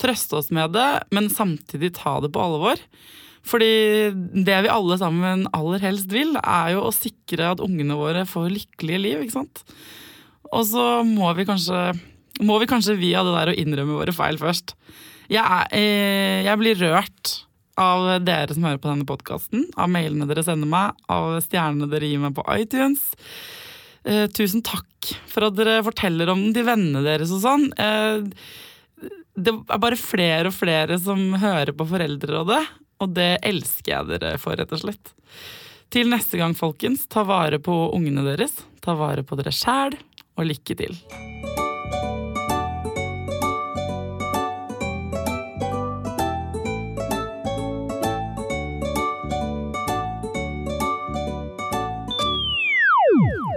trøste 0.00 0.40
oss 0.40 0.48
med 0.54 0.72
det, 0.76 0.88
men 1.16 1.32
samtidig 1.32 1.94
ta 1.96 2.16
det 2.24 2.32
på 2.34 2.44
alvor. 2.44 2.80
Fordi 3.44 3.72
det 4.44 4.60
vi 4.64 4.72
alle 4.72 4.96
sammen 5.00 5.44
aller 5.56 5.84
helst 5.84 6.12
vil, 6.12 6.32
er 6.40 6.74
jo 6.76 6.86
å 6.86 6.94
sikre 6.96 7.52
at 7.52 7.64
ungene 7.64 7.96
våre 8.00 8.24
får 8.28 8.52
lykkelige 8.52 9.04
liv, 9.04 9.24
ikke 9.24 9.38
sant? 9.40 9.64
Og 10.52 10.66
så 10.68 10.84
må 11.06 11.30
vi 11.38 11.46
kanskje 11.48 11.92
må 12.42 12.58
vi 12.58 12.66
kanskje 12.66 12.96
via 12.98 13.22
det 13.22 13.34
der 13.36 13.52
å 13.52 13.58
innrømme 13.62 13.98
våre 14.00 14.14
feil 14.14 14.38
først. 14.40 14.74
Jeg, 15.30 15.44
er, 15.44 15.68
eh, 15.70 16.42
jeg 16.42 16.58
blir 16.60 16.80
rørt 16.80 17.34
av 17.80 18.06
dere 18.22 18.54
som 18.54 18.66
hører 18.66 18.80
på 18.82 18.90
denne 18.90 19.06
podkasten, 19.06 19.68
av 19.78 19.90
mailene 19.90 20.26
dere 20.30 20.44
sender 20.46 20.68
meg, 20.70 20.98
av 21.10 21.38
stjernene 21.44 21.88
dere 21.90 22.10
gir 22.10 22.22
meg 22.22 22.34
på 22.36 22.44
iTunes. 22.54 23.06
Eh, 24.04 24.26
tusen 24.34 24.64
takk 24.66 25.14
for 25.30 25.48
at 25.48 25.56
dere 25.56 25.82
forteller 25.86 26.30
om 26.32 26.42
den 26.42 26.56
til 26.56 26.66
vennene 26.68 27.04
deres 27.06 27.32
og 27.34 27.42
sånn. 27.44 27.68
Eh, 27.78 29.10
det 29.34 29.54
er 29.54 29.82
bare 29.82 29.98
flere 29.98 30.50
og 30.50 30.56
flere 30.56 30.98
som 31.02 31.32
hører 31.42 31.74
på 31.74 31.86
Foreldrerådet, 31.90 32.62
og 33.02 33.14
det 33.16 33.32
elsker 33.46 33.94
jeg 33.94 34.10
dere 34.12 34.36
for, 34.42 34.58
rett 34.58 34.74
og 34.74 34.84
slett. 34.84 35.14
Til 35.94 36.10
neste 36.10 36.38
gang, 36.40 36.54
folkens, 36.58 37.08
ta 37.10 37.24
vare 37.26 37.60
på 37.62 37.74
ungene 37.94 38.22
deres, 38.26 38.54
ta 38.82 38.94
vare 38.98 39.24
på 39.26 39.38
dere 39.38 39.52
sjæl, 39.54 39.96
og 40.36 40.46
lykke 40.46 40.74
til. 40.74 40.98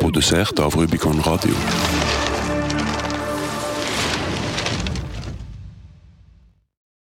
Produsert 0.02 0.60
av 0.60 0.74
Rubicon 0.74 1.22
Radio. 1.28 1.97